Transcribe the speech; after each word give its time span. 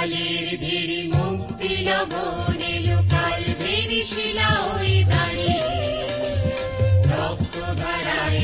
কালের 0.00 0.46
very 0.60 1.00
মুক্তি 1.12 1.72
লগন 1.86 2.62
কাল 3.10 3.42
ভেরি 3.60 4.00
শিলা 4.10 4.50
ওই 4.68 4.92
দাঁড়িয়ে 5.10 5.62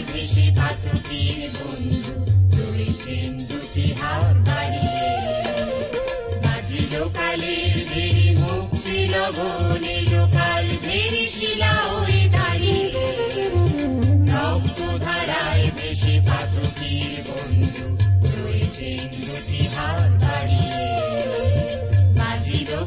ভেসে 0.08 0.46
পাতকের 0.56 1.40
বন্ধু 1.54 2.14
দুটি 3.40 3.86
হাত 4.00 4.34
বাড়িয়ে 4.46 5.08
বাজিল 6.44 6.92
কালের 7.16 7.74
ভেরি 7.90 8.28
মুক্তি 8.40 8.98
কাল 10.34 10.66
ভেরি 10.82 11.24
শিলা 11.28 11.74
ওই 11.94 12.13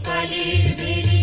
বাজিল 0.06 1.17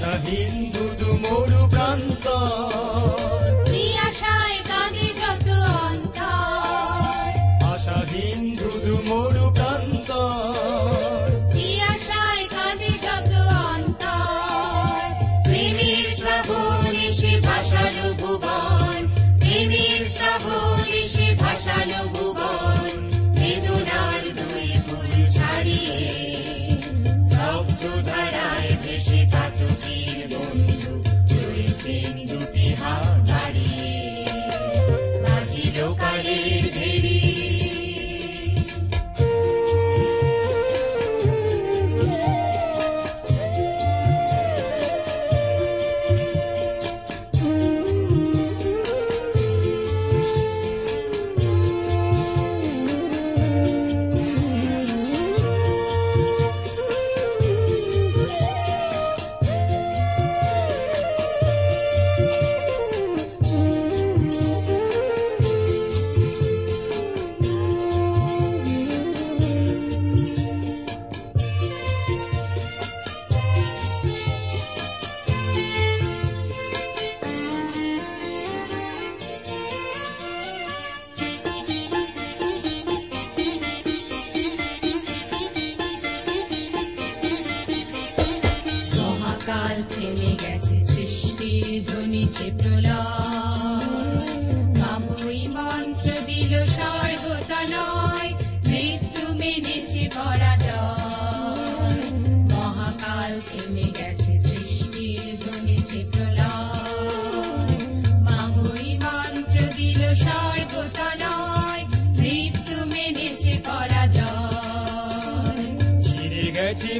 আশাহীন 0.00 0.54
দুদু 0.72 1.10
মোৰ 1.22 1.50
প্ৰান্ত 1.72 2.24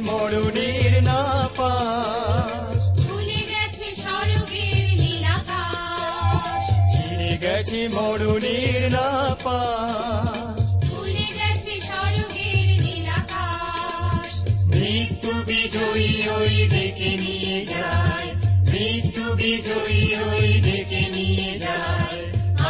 মরুণের 0.01 0.93
না 1.03 1.19
পা 1.57 1.73
গেছি 7.43 7.81
মরুণীর 7.87 8.81
না 8.91 9.07
পা 9.43 9.59
মৃত্যু 14.71 15.31
বিজয়ী 15.47 16.11
ওই 16.37 16.55
ডেকে 16.69 17.11
নিয়ে 17.23 17.57
যায়। 17.65 18.29
মৃত্যু 18.71 19.25
বিজয়ী 19.35 20.03
ওই 20.27 20.47
ডেকে 20.61 21.03
নিয়ে 21.15 21.51
যায়। 21.59 22.19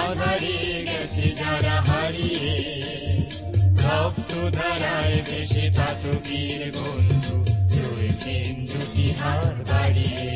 আধারে 0.01 0.57
গেছে 0.87 1.25
যারা 1.39 1.75
হারিয়ে। 1.81 2.80
রক্ত 4.41 4.57
ধারায় 4.59 5.17
দেশে 5.29 5.65
পাতকীর 5.77 6.61
বন্ধু, 6.75 7.35
রয়েছেন 7.77 8.53
দুটি 8.65 9.07
বাড়িয়ে 9.69 10.29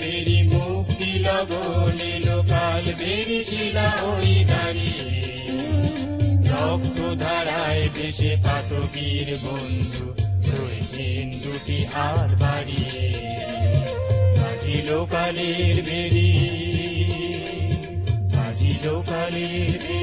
বেরি 0.00 0.38
মুক্তি 0.52 1.10
লগনে 1.26 2.12
লোকাল 2.26 2.84
বেরি 3.00 3.40
শিলা 3.44 3.88
ওই 4.12 4.32
দাঁড়িয়ে। 4.50 5.06
রক্ত 6.50 6.98
পাতকীর 8.44 9.28
বন্ধু 9.44 10.04
দুটি 11.42 11.78
বাড়িয়ে 12.42 13.04
বাজিল 14.36 14.88
কালের 15.12 15.76
বেরি 15.88 16.30
বাজিল 18.34 18.84
কালের 19.08 19.72
বেরি 19.82 20.01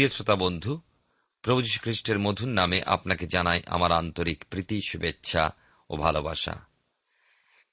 প্রিয় 0.00 0.08
শ্রোতা 0.08 0.36
বন্ধু, 0.36 0.80
প্রভু 1.42 1.60
খ্রিস্টের 1.82 2.18
মধুর 2.18 2.48
নামে 2.48 2.82
আপনাকে 2.86 3.26
জানাই 3.26 3.62
আমার 3.66 3.92
আন্তরিক 3.92 4.44
প্রীতি, 4.50 4.80
শুভেচ্ছা 4.88 5.50
ও 5.90 5.96
ভালোবাসা। 5.96 6.66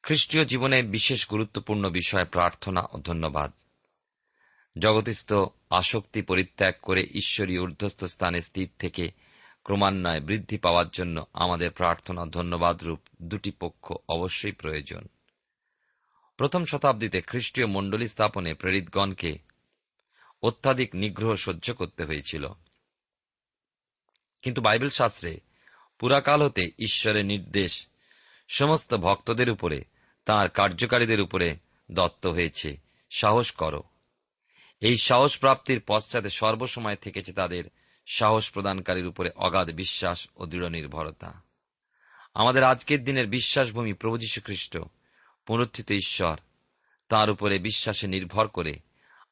খ্রিস্টীয় 0.03 0.45
জীবনে 0.45 0.83
বিশেষ 0.83 1.27
গুরুত্বপূর্ণ 1.29 1.89
বিষয় 1.89 2.25
প্রার্থনা 2.25 2.81
ও 2.91 2.97
ধন্যবাদ। 2.97 3.51
জগতিস্থ 4.79 5.33
আসক্তি 5.69 6.21
পরিত্যাগ 6.21 6.73
করে 6.81 7.07
ঈশ্বরীয় 7.13 7.63
ঊর্ধ্বস্থ 7.63 8.03
স্থানে 8.03 8.41
স্থির 8.41 8.69
থেকে 8.79 9.11
ক্রমান্বয়ে 9.63 10.19
বৃদ্ধি 10.19 10.57
পাওয়ার 10.57 10.89
জন্য 10.89 11.25
আমাদের 11.33 11.71
প্রার্থনা 11.71 12.25
ধন্যবাদ 12.25 12.83
রূপ 12.83 12.99
দুটি 13.21 13.51
পক্ষ 13.51 13.93
অবশ্যই 14.09 14.51
প্রয়োজন। 14.51 15.07
প্রথম 16.37 16.65
শতাব্দীতে 16.65 17.21
খ্রিস্টীয় 17.21 17.67
মণ্ডলী 17.67 18.07
স্থাপনে 18.07 18.53
প্রেরিতগণকে 18.53 19.46
অত্যাধিক 20.41 20.95
নিগ্রহ 20.95 21.35
সহ্য 21.35 21.73
করতে 21.73 22.03
হয়েছিল। 22.03 22.47
কিন্তু 24.41 24.61
বাইবেল 24.61 24.89
শাস্ত্রে 24.89 25.39
পুরাকাল 25.99 26.45
হতে 26.45 26.71
ঈশ্বরের 26.79 27.25
নির্দেশ 27.25 27.87
সমস্ত 28.47 28.93
ভক্তদের 28.93 29.49
উপরে, 29.49 29.83
তাঁর 30.25 30.49
কার্যকারীদের 30.49 31.21
উপরে 31.21 31.57
দত্ত 31.91 32.27
হয়েছে। 32.27 32.77
সাহস 33.09 33.51
করো। 33.51 33.83
এই 34.79 34.97
সাহস 34.97 35.39
প্রাপ্তির 35.39 35.81
পশ্চাতে 35.87 36.29
সর্বসময় 36.29 36.95
থেকেছে 36.95 37.33
তাদের 37.33 37.63
সাহস 38.05 38.51
প্রদানকারীর 38.51 39.07
উপরে 39.07 39.29
অগাধ 39.35 39.71
বিশ্বাস 39.71 40.27
ও 40.35 40.45
দৃঢ় 40.45 40.69
নির্ভরতা। 40.69 41.41
আমাদের 42.33 42.63
আজকের 42.63 43.03
দিনের 43.03 43.27
বিশ্বাসভূমি 43.27 43.93
প্রভু 43.93 44.17
যীশু 44.17 44.41
খ্রিস্ট 44.41 44.77
পুনরুত্থিত 45.45 45.91
ঈশ্বর, 45.91 46.37
তার 47.09 47.29
উপরে 47.29 47.59
বিশ্বাসে 47.59 48.07
নির্ভর 48.07 48.47
করে 48.47 48.79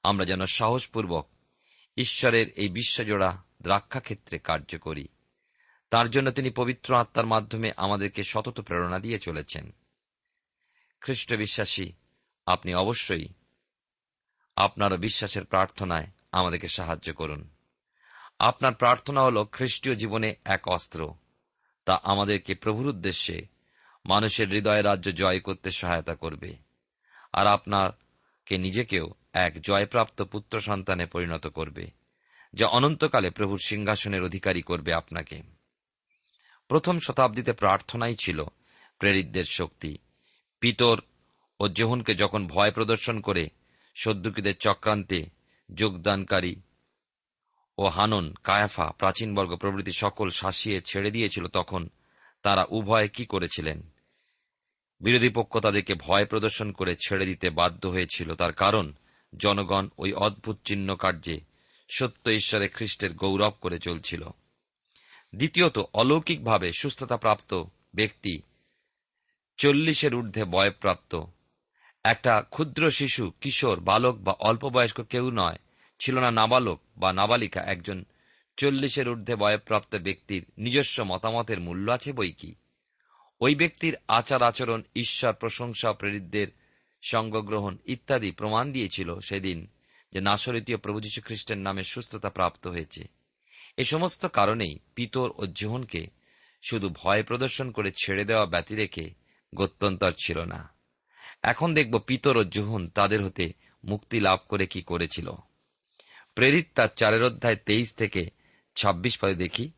আমরা 0.06 0.26
যেন 0.26 0.46
সাহসপূর্বক 0.46 1.30
ঈশ্বরের 1.98 2.48
এই 2.50 2.70
বিশ্বজোড়া 2.70 3.44
দ্রাক্ষাক্ষেত্রে 3.62 4.40
কার্য 4.40 4.78
করি। 4.78 5.08
তার 5.90 6.10
জন্য 6.10 6.32
তিনি 6.32 6.50
পবিত্র 6.50 6.96
আত্মার 6.96 7.26
মাধ্যমে 7.26 7.72
আমাদেরকে 7.78 8.24
সতত 8.24 8.62
প্রেরণা 8.62 9.00
দিয়ে 9.00 9.20
চলেছেন। 9.20 9.72
খ্রিস্ট 11.02 11.34
বিশ্বাসী, 11.34 11.92
আপনি 12.46 12.74
অবশ্যই 12.74 13.28
আপনারও 14.56 14.98
বিশ্বাসের 14.98 15.46
প্রার্থনায় 15.46 16.08
আমাদেরকে 16.32 16.68
সাহায্য 16.68 17.14
করুন। 17.14 17.50
আপনার 18.40 18.74
প্রার্থনা 18.74 19.22
হল 19.22 19.46
খ্রিস্টীয় 19.46 19.96
জীবনে 19.96 20.34
এক 20.46 20.68
অস্ত্র। 20.68 21.14
তা 21.86 22.00
আমাদেরকে 22.04 22.56
প্রভুর 22.56 22.88
উদ্দেশ্যে 22.88 23.48
মানুষের 24.06 24.50
হৃদয় 24.50 24.84
রাজ্য 24.84 25.12
জয় 25.12 25.40
করতে 25.40 25.70
সহায়তা 25.70 26.16
করবে। 26.16 26.56
আর 27.34 27.48
আপনাকে 27.48 28.58
নিজেকেও 28.58 29.14
এক 29.36 29.62
জয়প্রাপ্ত 29.62 30.22
পুত্র 30.22 30.60
সন্তানে 30.60 31.06
পরিণত 31.06 31.48
করবে, 31.48 31.92
যা 32.54 32.68
অনন্তকালে 32.68 33.30
প্রভুর 33.30 33.60
সিংহাসনের 33.66 34.24
অধিকারী 34.24 34.62
করবে 34.62 34.94
আপনাকে। 34.94 35.42
প্রথম 36.68 37.00
শতাব্দীতে 37.00 37.54
প্রার্থনাই 37.54 38.16
ছিল 38.16 38.44
প্রেরিতদের 39.00 39.44
শক্তি। 39.44 39.98
পিতর 40.60 41.02
ও 41.60 41.68
জহুনকে 41.68 42.14
যখন 42.14 42.48
ভয় 42.48 42.72
প্রদর্শন 42.72 43.20
করে 43.20 43.50
সদ্যুকীদের 43.96 44.58
চক্রান্তে 44.58 45.26
যোগদানকারী 45.76 46.56
ও 47.78 47.86
হানন, 47.86 48.34
কায়াফা, 48.44 48.92
প্রাচীনবর্গ 48.92 49.56
প্রভৃতি 49.56 49.92
সকল 49.92 50.30
শাসিয়ে 50.30 50.82
ছেড়ে 50.82 51.12
দিয়েছিল, 51.12 51.48
তখন 51.48 51.90
তারা 52.44 52.66
উভয়ে 52.70 53.08
কি 53.08 53.26
করেছিলেন? 53.26 53.92
বিরোধী 55.02 55.30
পক্ষ 55.30 55.58
তাদেরকে 55.58 55.94
ভয় 55.94 56.26
প্রদর্শন 56.26 56.72
করে 56.72 56.96
ছেড়ে 56.96 57.26
দিতে 57.26 57.50
বাধ্য 57.50 57.88
হয়েছিল, 57.88 58.36
তার 58.36 58.54
কারণ 58.54 58.94
জনগণ 59.40 59.90
ওই 59.98 60.14
অদ্ভুত 60.14 60.58
চিহ্ন 60.66 60.96
কার্যে 60.96 61.40
সত্য 61.90 62.30
ঈশ্বরে 62.30 62.68
খ্রিস্টের 62.68 63.14
গৌরব 63.14 63.54
করে 63.62 63.80
চলছিল। 63.80 64.24
দ্বিতীয়ত, 65.36 65.80
অলৌকিকভাবে 65.94 66.72
সুস্থতাপ্রাপ্ত 66.72 67.64
ব্যক্তি 67.96 68.42
চল্লিশের 69.58 70.16
ঊর্ধ্বে 70.16 70.44
বয়প্রাপ্ত। 70.44 71.22
একটা 72.04 72.44
ক্ষুদ্র 72.50 72.90
শিশু, 72.90 73.32
কিশোর, 73.42 73.80
বালক 73.80 74.16
বা 74.16 74.34
অল্প 74.40 74.66
বয়স্ক 74.66 75.02
কেউ 75.02 75.32
নয়, 75.32 75.56
ছিল 76.00 76.20
না 76.20 76.32
নাবালক 76.32 76.82
বা 76.98 77.14
নাবালিকা, 77.14 77.62
একজন 77.62 78.06
চল্লিশের 78.58 79.10
ঊর্ধ্বে 79.10 79.36
বয়প্রাপ্ত 79.36 79.96
ব্যক্তির 79.96 80.46
নিজস্ব 80.58 81.04
মতামতের 81.04 81.60
মূল্য 81.60 81.92
আছে 81.92 82.14
বই 82.14 82.32
কি? 82.32 82.56
ওই 83.42 83.56
ব্যক্তির 83.56 83.96
আচার 84.08 84.44
আচরণ 84.44 84.82
ঈশ্বর 84.96 85.34
প্রশংসা 85.34 85.94
প্রেরিতদের 85.94 86.48
সঙ্গগ্রহণ 87.10 87.78
ইত্যাদি 87.86 88.32
প্রমাণ 88.32 88.72
দিয়েছিল 88.72 89.20
সেদিন 89.20 89.68
যে 90.14 90.20
নাসরিতীয় 90.20 90.78
প্রভু 90.78 91.00
যীশু 91.00 91.22
খ্রিস্টের 91.22 91.58
নামে 91.58 91.84
সুস্থতা 91.84 92.30
প্রাপ্ত 92.30 92.68
হয়েছে। 92.68 93.04
এ 93.78 93.84
সমস্ত 93.84 94.26
কারণেই 94.26 94.80
পিতর 94.96 95.30
ও 95.38 95.46
জোহনকে 95.46 96.08
শুধু 96.62 96.90
ভয় 96.90 97.24
প্রদর্শন 97.24 97.72
করে 97.72 97.92
ছেড়ে 97.92 98.26
দেওয়া 98.26 98.46
ব্যতি 98.46 98.76
রেখে 98.76 99.10
গত্যন্তর 99.56 100.12
ছিল 100.12 100.40
না। 100.44 100.70
এখন 101.44 101.74
দেখব 101.74 102.00
পিতর 102.00 102.38
ও 102.38 102.44
জোহন 102.44 102.90
তাদের 102.90 103.26
হতে 103.26 103.54
মুক্তি 103.84 104.20
লাভ 104.20 104.40
করে 104.50 104.66
কি 104.68 104.82
করেছিল। 104.82 105.32
প্রেরিত 106.36 106.68
তার 106.76 106.88
চারের 106.96 107.24
অধ্যায় 107.24 107.56
তেইশ 107.56 107.94
থেকে 107.94 108.30
ছাব্বিশ 108.76 109.20
পদে 109.20 109.36
দেখি। 109.36 109.72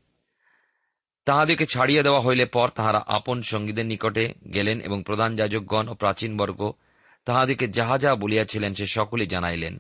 তাহাদেরকে 1.26 1.66
ছাড়িয়ে 1.66 2.04
দেওয়া 2.04 2.22
হইলে 2.22 2.46
পর 2.46 2.68
তাহারা 2.70 3.04
আপন 3.08 3.42
সঙ্গীদের 3.42 3.86
নিকটে 3.86 4.34
গেলেন 4.54 4.80
এবং 4.80 5.04
প্রধান 5.04 5.36
যাজকগণ 5.36 5.88
ও 5.88 5.94
প্রাচীনবর্গ 5.94 6.74
তাহাদিকে 7.28 7.68
যাহা 7.68 7.98
যাহা 7.98 8.16
বলিয়াছিলেন 8.16 8.74
সে 8.74 8.86
সকলেই 8.86 9.28
জানাইলেন। 9.28 9.78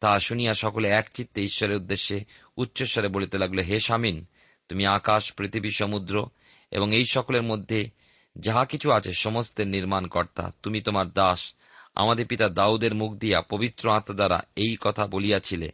তাহা 0.00 0.18
শুনিয়া 0.18 0.52
সকলে 0.52 0.88
একচিত্তে 0.88 1.42
ঈশ্বরের 1.42 1.76
উদ্দেশ্যে 1.76 2.24
উচ্চস্বরে 2.56 3.08
বলিতে 3.08 3.38
লাগল, 3.38 3.58
হে 3.58 3.78
স্বামীন, 3.78 4.26
তুমি 4.68 4.86
আকাশ, 4.86 5.32
পৃথিবী, 5.32 5.68
সমুদ্র 5.70 6.26
এবং 6.70 6.94
এই 6.94 7.04
সকলের 7.04 7.42
মধ্যে 7.42 7.90
যাহা 8.38 8.64
কিছু 8.64 8.92
আছে 8.92 9.12
সমস্তের 9.12 9.66
নির্মাণ 9.66 10.06
কর্তা 10.06 10.52
তুমি 10.62 10.80
তোমার 10.80 11.10
দাস, 11.10 11.54
আমাদের 11.94 12.26
পিতা 12.26 12.48
দাউদের 12.48 12.94
মুখ 12.94 13.14
দিয়া 13.14 13.40
পবিত্র 13.40 13.92
আত্মা 13.92 14.14
দ্বারা 14.14 14.42
এই 14.56 14.76
কথা 14.80 15.06
বলিয়াছিলে, 15.06 15.72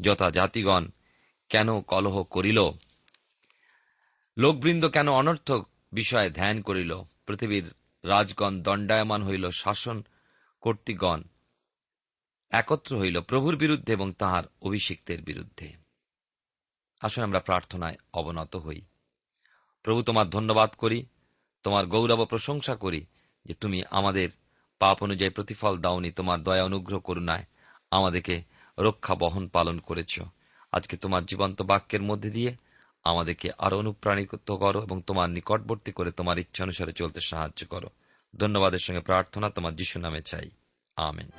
যথা 0.00 0.30
জাতিগণ 0.30 0.88
কেন 1.48 1.80
কলহ 1.80 2.22
করিল? 2.22 2.58
লোকবৃন্দ 4.38 4.88
কেন 4.88 5.08
অনর্থক 5.08 5.68
বিষয়ে 5.92 6.30
ধ্যান 6.30 6.60
করিল? 6.60 7.02
পৃথিবীর 7.26 7.70
রাজগণ 8.04 8.62
দণ্ডায়মান 8.62 9.22
হইল, 9.22 9.50
শাসন 9.50 10.02
কর্তৃগণ 10.66 11.22
একত্র 12.50 12.98
হইল 12.98 13.20
প্রভুর 13.20 13.56
বিরুদ্ধে 13.56 13.92
এবং 13.92 14.12
তাহার 14.12 14.44
অভিষিক্তের 14.62 15.22
বিরুদ্ধে। 15.22 15.72
আসুন 17.00 17.24
আমরা 17.24 17.40
প্রার্থনায় 17.40 17.96
অবনত 18.14 18.56
হই। 18.56 18.80
প্রভু, 19.82 20.02
তোমার 20.02 20.30
ধন্যবাদ 20.30 20.70
করি, 20.70 21.06
তোমার 21.62 21.86
গৌরব 21.86 22.24
প্রশংসা 22.24 22.76
করি 22.76 23.06
যে 23.44 23.54
তুমি 23.54 23.82
আমাদের 23.90 24.28
পাপ 24.78 25.02
অনুযায়ী 25.02 25.30
প্রতিফল 25.30 25.78
দাওনি, 25.78 26.10
তোমার 26.10 26.42
দয়া 26.42 26.64
অনুগ্রহ 26.64 27.00
করুণায় 27.00 27.44
আমাদেরকে 27.90 28.42
রক্ষা 28.78 29.14
বহন 29.14 29.48
পালন 29.48 29.78
করেছ। 29.78 30.20
আজকে 30.72 30.96
তোমার 30.96 31.24
জীবন্ত 31.24 31.62
বাক্যের 31.62 32.02
মধ্যে 32.02 32.30
দিয়ে 32.30 32.56
আমাদেরকে 33.04 33.50
আরও 33.58 33.78
অনুপ্রাণিত 33.78 34.54
করো 34.54 34.82
এবং 34.82 35.02
তোমার 35.02 35.30
নিকটবর্তী 35.30 35.92
করে 35.92 36.10
তোমার 36.12 36.38
ইচ্ছা 36.38 36.64
অনুসারে 36.64 36.92
চলতে 36.92 37.20
সাহায্য 37.20 37.66
করো। 37.66 37.88
ধন্যবাদের 38.38 38.78
সঙ্গে 38.78 39.00
প্রার্থনা 39.00 39.50
তোমার 39.50 39.76
যিশু 39.76 40.00
নামে 40.00 40.22
চাই। 40.22 40.50
আমেন। 40.96 41.30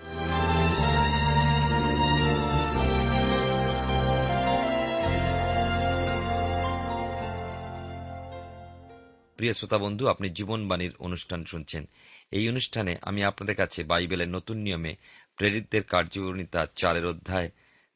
প্রিয় 9.36 9.54
শ্রোতা 9.54 9.78
বন্ধু, 9.78 10.08
আপনি 10.08 10.30
জীবনবাণীর 10.30 10.96
অনুষ্ঠান 11.00 11.46
শুনছেন। 11.46 11.90
এই 12.32 12.50
অনুষ্ঠানে 12.50 12.96
আমি 13.02 13.24
আপনাদের 13.24 13.56
কাছে 13.56 13.84
বাইবেলের 13.84 14.30
নতুন 14.30 14.58
নিয়মে 14.58 14.96
প্রেরিতদের 15.36 15.84
কার্যকরিতা 15.84 16.66
চারের 16.76 17.06
অধ্যায় 17.06 17.50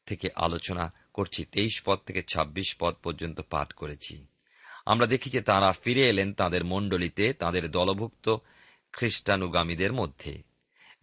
থেকে 0.06 0.28
আলোচনা 0.34 0.92
করছি, 1.14 1.44
তেইশ 1.44 1.82
পদ 1.84 1.98
থেকে 2.06 2.22
২৬ 2.22 2.76
পদ 2.80 2.94
পর্যন্ত 3.02 3.40
পাঠ 3.50 3.72
করেছি। 3.72 4.26
আমরা 4.86 5.06
দেখি 5.06 5.30
যে 5.30 5.40
তাঁরা 5.40 5.72
ফিরে 5.72 6.08
এলেন 6.08 6.32
তাদের 6.32 6.64
মণ্ডলীতে, 6.64 7.32
তাদের 7.32 7.70
দলভুক্ত 7.70 8.36
খ্রিস্টানুগামীদের 8.92 9.92
মধ্যে। 9.92 10.42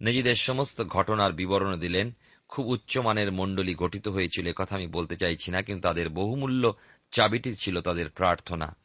নিজেদের 0.00 0.34
সমস্ত 0.34 0.82
ঘটনার 0.84 1.32
বিবরণ 1.32 1.76
দিলেন, 1.76 2.10
খুব 2.48 2.66
উচ্চমানের 2.66 3.32
মণ্ডলী 3.32 3.74
গঠিত 3.74 4.08
হয়েছিল 4.08 4.52
কথা 4.52 4.76
আমি 4.76 4.86
বলতে 4.86 5.16
চাইছি 5.16 5.50
না, 5.50 5.62
কিন্তু 5.62 5.88
তাদের 5.88 6.08
বহুমূল্য 6.08 6.72
চাবিটি 7.12 7.54
ছিল 7.54 7.80
তাদের 7.80 8.08
প্রার্থনা। 8.10 8.76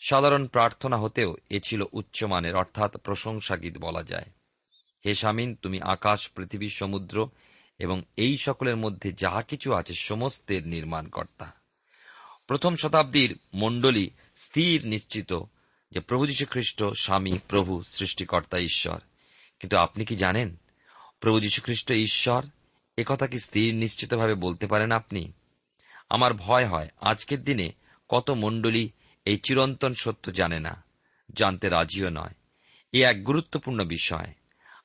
সাধারণ 0.00 0.46
প্রার্থনা 0.46 0.96
হতেও 0.96 1.36
এ 1.50 1.60
ছিল 1.64 1.84
উচ্চমানের 1.92 2.54
অর্থাৎ 2.56 2.96
প্রশংসা 2.96 3.56
গীত 3.56 3.78
বলা 3.78 4.02
যায়। 4.02 4.28
হে 5.06 5.14
স্বামীন, 5.14 5.54
তুমি 5.54 5.80
আকাশ, 5.82 6.28
পৃথিবী, 6.28 6.68
সমুদ্র 6.68 7.28
এবং 7.78 8.02
এই 8.16 8.36
সকলের 8.36 8.76
মধ্যে 8.76 9.12
যাহা 9.12 9.42
কিছু 9.42 9.74
আছে 9.74 9.94
সমস্তের 9.94 10.66
নির্মাণকর্তা। 10.66 11.52
প্রথম 12.46 12.76
শতাব্দীর 12.76 13.38
মণ্ডলী 13.54 14.10
স্থির 14.36 14.86
নিশ্চিত 14.86 15.32
যে 15.90 16.00
প্রভু 16.00 16.26
যীশু 16.26 16.46
খ্রিস্ট 16.46 16.84
স্বামী, 16.84 17.38
প্রভু, 17.48 17.82
সৃষ্টিকর্তা, 17.82 18.58
ঈশ্বর। 18.58 19.00
কিন্তু 19.60 19.76
আপনি 19.76 20.04
কি 20.04 20.16
জানেন, 20.16 20.56
প্রভু 21.20 21.40
যীশু 21.40 21.62
খ্রিস্ট 21.62 21.92
ঈশ্বর 21.92 22.44
একথা 22.98 23.26
কি 23.26 23.38
স্থির 23.38 23.74
নিশ্চিতভাবে 23.74 24.34
বলতে 24.34 24.66
পারেন 24.66 24.92
আপনি? 24.92 25.32
আমার 26.10 26.34
ভয় 26.34 26.66
হয়, 26.66 26.88
আজকের 27.00 27.44
দিনে 27.44 27.72
কত 28.08 28.30
মণ্ডলী 28.30 28.90
এই 29.24 29.36
চিরন্তন 29.36 29.94
সত্য 29.94 30.32
জানে 30.32 30.60
না, 30.60 30.84
জানতে 31.36 31.68
রাজিও 31.68 32.08
নয়। 32.08 32.34
এ 32.92 33.04
এক 33.04 33.24
গুরুত্বপূর্ণ 33.24 33.84
বিষয়। 33.84 34.34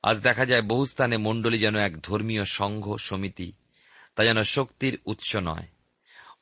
আজ 0.04 0.20
দেখা 0.20 0.46
যায় 0.46 0.62
বহু 0.62 0.86
স্থানে 0.86 1.18
মণ্ডলী 1.18 1.58
যেন 1.58 1.76
এক 1.76 2.02
ধর্মীয় 2.02 2.44
সংঘ, 2.44 2.96
সমিতি, 2.96 3.52
তা 4.16 4.24
যেন 4.24 4.42
শক্তির 4.42 5.00
উৎস 5.06 5.36
নয়। 5.36 5.68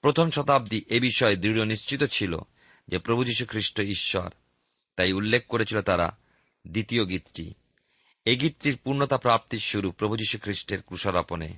প্রথম 0.01 0.29
শতাব্দী 0.29 0.81
এ 0.87 0.99
বিষয়ে 0.99 1.35
দৃঢ় 1.35 1.65
নিশ্চিত 1.65 2.03
ছিল 2.03 2.37
যে 2.87 2.97
প্রভু 2.97 3.23
যীশু 3.23 3.45
খ্রিস্ট 3.45 3.81
ঈশ্বর 3.81 4.29
তাই 4.95 5.13
উল্লেখ 5.13 5.47
করেছিল 5.47 5.81
তারা 5.81 6.17
দ্বিতীয় 6.67 7.05
গীতটি। 7.05 7.53
এই 8.25 8.37
গীতটির 8.37 8.77
পূর্ণতা 8.77 9.17
প্রাপ্তির 9.17 9.59
শুরু 9.59 9.91
প্রভু 9.91 10.17
যীশু 10.17 10.37
খ্রিস্টের 10.41 10.81
কুশরাপনে 10.81 11.57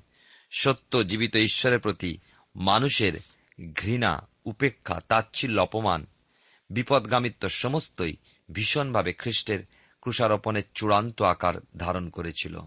সত্য, 0.52 1.04
জীবিত 1.04 1.36
ঈশ্বরের 1.36 1.80
প্রতি 1.80 2.18
মানুষের 2.56 3.20
ঘৃণা, 3.74 4.28
উপেক্ষা, 4.46 5.02
তাচ্ছিল্য, 5.10 5.62
অপমান, 5.62 6.06
বিপদগামিত্ব 6.70 7.48
সমস্তই 7.48 8.14
ভীষণভাবে 8.52 9.14
খ্রিস্টের 9.14 9.60
ক্রুষারোপণের 10.02 10.64
চূড়ান্ত 10.76 11.22
আকার 11.22 11.54
ধারণ 11.78 12.10
করেছিল। 12.10 12.60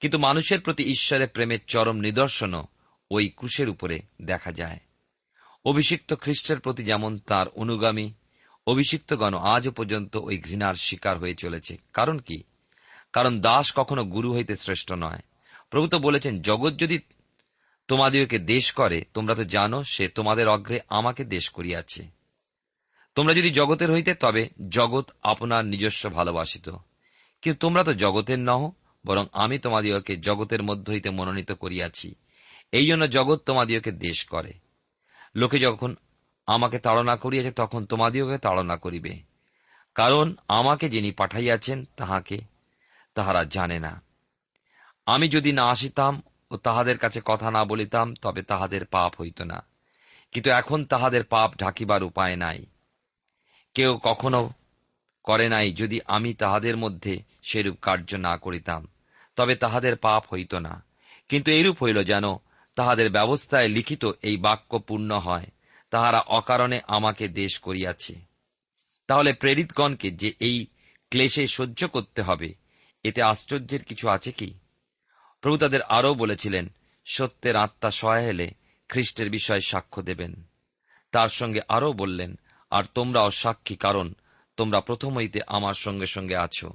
কিন্তু 0.00 0.18
মানুষের 0.18 0.60
প্রতি 0.60 0.84
ঈশ্বরের 0.84 1.28
প্রেমের 1.28 1.58
চরম 1.66 1.96
নিদর্শনও 1.96 2.64
ওই 3.10 3.28
ক্রুশের 3.28 3.68
উপরে 3.68 4.00
দেখা 4.22 4.52
যায়। 4.52 4.78
অভিষিক্ত 5.64 6.14
খ্রিস্টের 6.14 6.60
প্রতি 6.60 6.84
যেমন 6.84 7.18
তার 7.18 7.48
অনুগামী 7.48 8.12
অভিষিক্তগণ 8.68 9.34
আজও 9.34 9.70
পর্যন্ত 9.70 10.16
ওই 10.16 10.38
ঘৃণার 10.38 10.74
শিকার 10.74 11.18
হয়ে 11.18 11.34
চলেছে। 11.34 11.76
কারণ 11.92 12.18
কি? 12.18 12.42
কারণ 13.12 13.40
দাস 13.40 13.72
কখনো 13.76 14.04
গুরু 14.04 14.34
হইতে 14.34 14.56
শ্রেষ্ঠ 14.56 14.92
নয়। 14.92 15.18
প্রভু 15.70 15.88
তো 15.88 15.98
বলেছেন, 15.98 16.42
জগৎ 16.42 16.76
যদি 16.76 16.98
তোমাদিওকে 17.88 18.38
দেশ 18.38 18.72
করে, 18.72 19.04
তোমরা 19.14 19.34
তো 19.34 19.44
জানো, 19.44 19.82
সে 19.82 20.08
তোমাদের 20.08 20.48
অগ্রে 20.48 20.80
আমাকে 20.88 21.24
দেশ 21.24 21.48
করিয়াছে। 21.48 22.06
তোমরা 23.14 23.34
যদি 23.34 23.50
জগতের 23.50 23.92
হইতে, 23.92 24.14
তবে 24.14 24.48
জগৎ 24.68 25.10
আপনার 25.22 25.64
নিজস্ব 25.64 26.12
ভালোবাসিত। 26.12 26.68
কিন্তু 27.42 27.58
তোমরা 27.58 27.84
তো 27.84 27.92
জগতের 27.94 28.38
নহ, 28.38 28.70
বরং 29.06 29.26
আমি 29.32 29.58
তোমাদিওকে 29.58 30.16
জগতের 30.16 30.62
মধ্য 30.62 30.90
হইতে 30.90 31.10
মনোনীত 31.10 31.52
করিয়াছি। 31.52 32.14
এই 32.72 32.86
জন্য 32.86 33.10
জগৎ 33.10 33.38
তোমাদিওকে 33.38 33.92
দেশ 33.92 34.24
করে। 34.24 34.52
লোকে 35.36 35.58
যখন 35.58 35.96
আমাকে 36.48 36.78
তাড়না 36.78 37.16
করিয়াছে, 37.16 37.50
তখন 37.50 37.84
তোমাদিওকে 37.84 38.38
তাড়না 38.38 38.76
করিবে। 38.76 39.18
কারণ 39.94 40.36
আমাকে 40.48 40.88
যিনি 40.88 41.10
পাঠাইয়াছেন, 41.12 41.84
তাহাকে 41.96 42.38
তাহারা 43.14 43.44
জানে 43.44 43.78
না। 43.78 44.02
আমি 45.06 45.28
যদি 45.28 45.52
না 45.52 45.62
আসিতাম 45.62 46.22
ও 46.50 46.56
তাহাদের 46.56 46.98
কাছে 46.98 47.20
কথা 47.24 47.50
না 47.50 47.64
বলিতাম, 47.64 48.14
তবে 48.14 48.42
তাহাদের 48.42 48.84
পাপ 48.84 49.20
হইত 49.20 49.42
না। 49.42 49.62
কিন্তু 50.32 50.50
এখন 50.50 50.84
তাহাদের 50.84 51.24
পাপ 51.24 51.56
ঢাকিবার 51.56 52.02
উপায় 52.02 52.36
নাই। 52.36 52.66
কেউ 53.74 54.00
কখনো 54.02 54.50
করে 55.22 55.48
নাই 55.48 55.72
যদি 55.72 56.00
আমি 56.06 56.34
তাহাদের 56.34 56.76
মধ্যে 56.76 57.22
সেরূপ 57.42 57.76
কার্য 57.82 58.14
না 58.14 58.36
করিতাম, 58.36 58.86
তবে 59.36 59.54
তাহাদের 59.54 59.96
পাপ 59.96 60.24
হইত 60.32 60.54
না। 60.54 60.84
কিন্তু 61.28 61.50
এরূপ 61.50 61.82
হইল 61.82 62.04
যেন 62.04 62.24
তাহাদের 62.74 63.10
ব্যবস্থায় 63.10 63.68
লিখিত 63.68 64.04
এই 64.22 64.36
বাক্য 64.36 64.78
পূর্ণ 64.78 65.18
হয়। 65.18 65.46
তাহারা 65.90 66.18
অকারণে 66.18 66.80
আমাকে 66.86 67.28
দেশ 67.28 67.58
করিয়াছে। 67.58 68.14
তাহলে 69.06 69.32
প্রেরিতগণকে 69.32 70.10
যে 70.10 70.32
এই 70.40 70.66
ক্লেশে 71.10 71.46
সহ্য 71.46 71.88
করতে 71.88 72.22
হবে, 72.22 72.54
এতে 73.04 73.22
আশ্চর্যের 73.22 73.84
কিছু 73.84 74.08
আছে 74.08 74.32
কি? 74.32 74.54
প্রভু 75.40 75.56
তাদের 75.56 75.82
আরও 75.82 76.14
বলেছিলেন, 76.14 76.68
সত্যের 77.04 77.56
আত্মা 77.56 77.90
সহায় 77.90 78.26
হলে 78.26 78.50
খ্রিস্টের 78.88 79.30
বিষয়ে 79.30 79.60
সাক্ষ্য 79.60 80.02
দেবেন। 80.02 80.42
তার 81.12 81.28
সঙ্গে 81.28 81.60
আরও 81.68 81.92
বললেন, 81.92 82.38
আর 82.70 82.84
তোমরাও 82.94 83.30
সাক্ষী 83.30 83.76
কারণ 83.76 84.14
তোমরা 84.56 84.80
প্রথম 84.80 85.16
হইতে 85.16 85.40
আমার 85.46 85.74
সঙ্গে 85.74 86.06
সঙ্গে 86.06 86.36
আছো। 86.36 86.70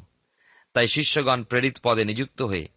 তাই 0.73 0.87
শিষ্যগণ 0.87 1.43
প্রেরিত 1.43 1.77
পদে 1.83 2.05
নিযুক্ত 2.05 2.41
হয়ে 2.41 2.67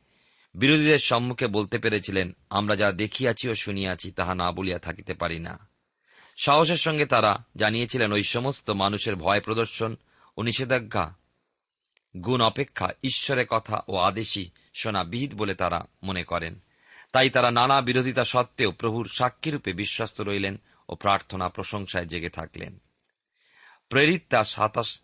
বিরোধীদের 0.55 0.99
সম্মুখে 0.99 1.47
বলতে 1.47 1.78
পেরেছিলেন, 1.78 2.33
আমরা 2.50 2.76
যা 2.76 2.93
দেখিয়াছি 2.93 3.49
ও 3.49 3.55
শুনিয়াছি, 3.55 4.11
তাহা 4.11 4.35
না 4.35 4.52
বলিয়া 4.52 4.78
থাকিতে 4.78 5.14
পারি 5.14 5.38
না। 5.38 5.75
সাহসের 6.37 6.76
সঙ্গে 6.76 7.07
তারা 7.07 7.45
জানিয়েছিলেন 7.57 8.12
ওই 8.12 8.23
সমস্ত 8.23 8.71
মানুষের 8.71 9.16
ভয় 9.16 9.40
প্রদর্শন 9.40 9.97
ও 10.37 10.43
নিষেধাজ্ঞা। 10.43 11.14
গুণ 12.16 12.40
অপেক্ষা 12.40 12.88
ঈশ্বরের 13.02 13.47
কথা 13.47 13.81
ও 13.88 13.97
আদেশই 13.97 14.50
শোনা 14.75 15.05
বিহিত 15.05 15.35
বলে 15.35 15.55
তারা 15.55 15.85
মনে 16.02 16.25
করেন। 16.25 16.61
তাই 17.12 17.31
তারা 17.31 17.50
নানা 17.50 17.81
বিরোধিতা 17.81 18.25
সত্ত্বেও 18.25 18.73
প্রভুর 18.73 19.09
সাক্ষীরূপে 19.09 19.73
বিশ্বস্ত 19.73 20.21
রইলেন 20.21 20.61
ও 20.88 20.95
প্রার্থনা 20.95 21.49
প্রশংসায় 21.49 22.07
জেগে 22.07 22.28
থাকলেন। 22.28 22.78
প্রেরিত 23.88 24.23
তার 24.31 24.45
সাতাশ 24.45 25.00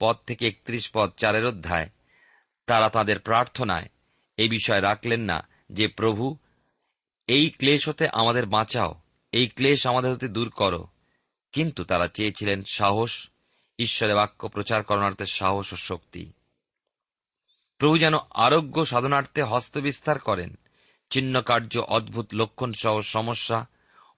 পদ 0.00 0.16
থেকে 0.26 0.48
একত্রিশ 0.48 0.90
পদ 0.94 1.10
চারের 1.16 1.46
অধ্যায়। 1.46 1.90
তারা 2.66 2.88
তাদের 2.88 3.18
প্রার্থনায় 3.18 3.88
এই 4.36 4.48
বিষয় 4.48 4.82
রাখলেন 4.82 5.20
না 5.20 5.48
যে, 5.70 5.88
প্রভু, 5.88 6.36
এই 7.26 7.50
ক্লেশ 7.50 7.88
হতে 7.88 8.08
আমাদের 8.08 8.46
বাঁচাও। 8.46 9.03
এই 9.34 9.46
ক্লেশ 9.46 9.86
আমাদের 9.86 10.12
হতে 10.12 10.28
দূর 10.28 10.50
করো। 10.50 10.86
কিন্তু 11.52 11.84
তারা 11.84 12.08
চেয়েছিলেন 12.08 12.62
সাহস, 12.62 13.30
ঈশ্বরের 13.78 14.16
বাক্য 14.16 14.48
প্রচার 14.48 14.82
করণার্থে 14.82 15.24
সাহস 15.24 15.72
ও 15.72 15.76
শক্তি। 15.76 16.32
প্রভু 17.78 17.98
যেন 17.98 18.14
আরোগ্য 18.30 18.84
সাধনার্থে 18.84 19.42
হস্তবিস্তার 19.42 20.18
করেন 20.18 20.58
চিহ্ন 21.10 21.42
কার্য 21.42 21.78
অদ্ভুত 21.78 22.26
লক্ষণ 22.34 22.72
সহ 22.72 23.00
সমস্যা, 23.00 23.66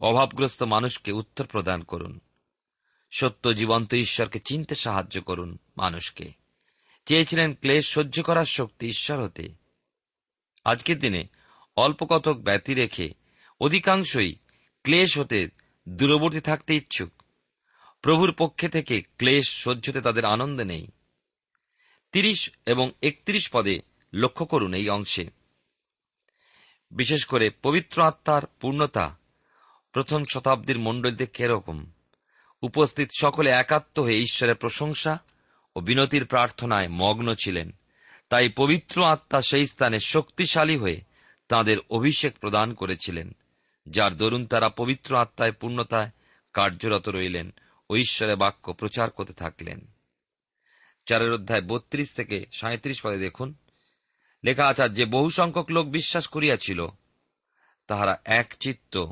অভাবগ্রস্ত 0.00 0.62
মানুষকে 0.62 1.12
উত্তর 1.12 1.46
প্রদান 1.46 1.82
করুন। 1.82 2.20
সত্য 3.10 3.54
জীবন্ত 3.54 3.94
ঈশ্বরকে 3.94 4.38
চিনতে 4.38 4.74
সাহায্য 4.74 5.20
করুন 5.20 5.58
মানুষকে। 5.76 6.32
চেয়েছিলেন 7.06 7.54
ক্লেশ 7.54 7.88
সহ্য 7.88 8.22
করার 8.22 8.44
শক্তি 8.44 8.86
ঈশ্বর 8.86 9.22
হতে। 9.22 9.48
আজকের 10.64 10.98
দিনে 10.98 11.24
অল্প 11.76 12.04
কতক 12.04 12.36
ব্যতি 12.36 12.74
রেখে 12.74 13.14
অধিকাংশই 13.60 14.34
ক্লেশ 14.86 15.18
হতে 15.18 15.48
দূরবর্তী 15.88 16.40
থাকতে 16.40 16.74
ইচ্ছুক। 16.74 17.10
প্রভুর 18.02 18.32
পক্ষে 18.32 18.68
থেকে 18.68 19.02
ক্লেশ 19.02 19.48
সহ্যতে 19.48 20.00
তাদের 20.00 20.24
আনন্দ 20.24 20.60
নেই। 20.60 20.86
তিরিশ 22.12 22.50
এবং 22.66 22.90
একত্রিশ 23.02 23.50
পদে 23.52 23.78
লক্ষ্য 24.14 24.46
করুন 24.46 24.74
এই 24.74 24.88
অংশে। 24.88 25.30
বিশেষ 26.90 27.24
করে 27.24 27.50
পবিত্র 27.50 28.02
আত্মার 28.02 28.46
পূর্ণতা 28.46 29.18
প্রথম 29.92 30.24
শতাব্দীর 30.32 30.78
মণ্ডলীতে 30.78 31.26
কেরকম? 31.26 31.86
উপস্থিত 32.62 33.08
সকলে 33.18 33.50
একাত্ম 33.50 34.02
হয়ে 34.02 34.20
ঈশ্বরের 34.20 34.54
প্রশংসা 34.54 35.18
ও 35.76 35.80
বিনতির 35.80 36.24
প্রার্থনায় 36.24 36.88
মগ্ন 36.88 37.34
ছিলেন। 37.34 37.72
তাই 38.28 38.48
পবিত্র 38.48 39.04
আত্মা 39.04 39.40
সেই 39.40 39.66
স্থানে 39.66 39.98
শক্তিশালী 39.98 40.76
হয়ে 40.76 41.00
তাদের 41.48 41.76
অভিষেক 41.90 42.38
প্রদান 42.38 42.74
করেছিলেন। 42.74 43.36
যার 43.86 44.16
দরুন 44.16 44.46
তারা 44.46 44.68
পবিত্র 44.68 45.16
আত্মায় 45.16 45.52
পূর্ণতায় 45.52 46.10
কার্যরত 46.52 47.08
রইলেন 47.08 47.50
ও 47.90 47.96
ঈশ্বরের 47.96 48.36
বাক্য 48.36 48.72
প্রচার 48.72 49.10
করতে 49.10 49.32
থাকলেন। 49.32 49.90
চারের 51.06 51.32
অধ্যায় 51.32 51.62
বত্রিশ 51.62 52.14
থেকে 52.14 52.46
সাঁত্রিশ 52.52 53.02
পদে 53.02 53.18
দেখুন। 53.18 53.54
লেখা 54.44 54.68
আছে 54.68 54.88
যে 54.88 55.04
বহু 55.04 55.30
সংখ্যক 55.30 55.70
লোক 55.70 55.86
বিশ্বাস 55.86 56.26
করিয়াছিল, 56.26 56.86
তাহারা 57.86 58.20
এক 58.24 58.54
চিত্ত 58.60 59.06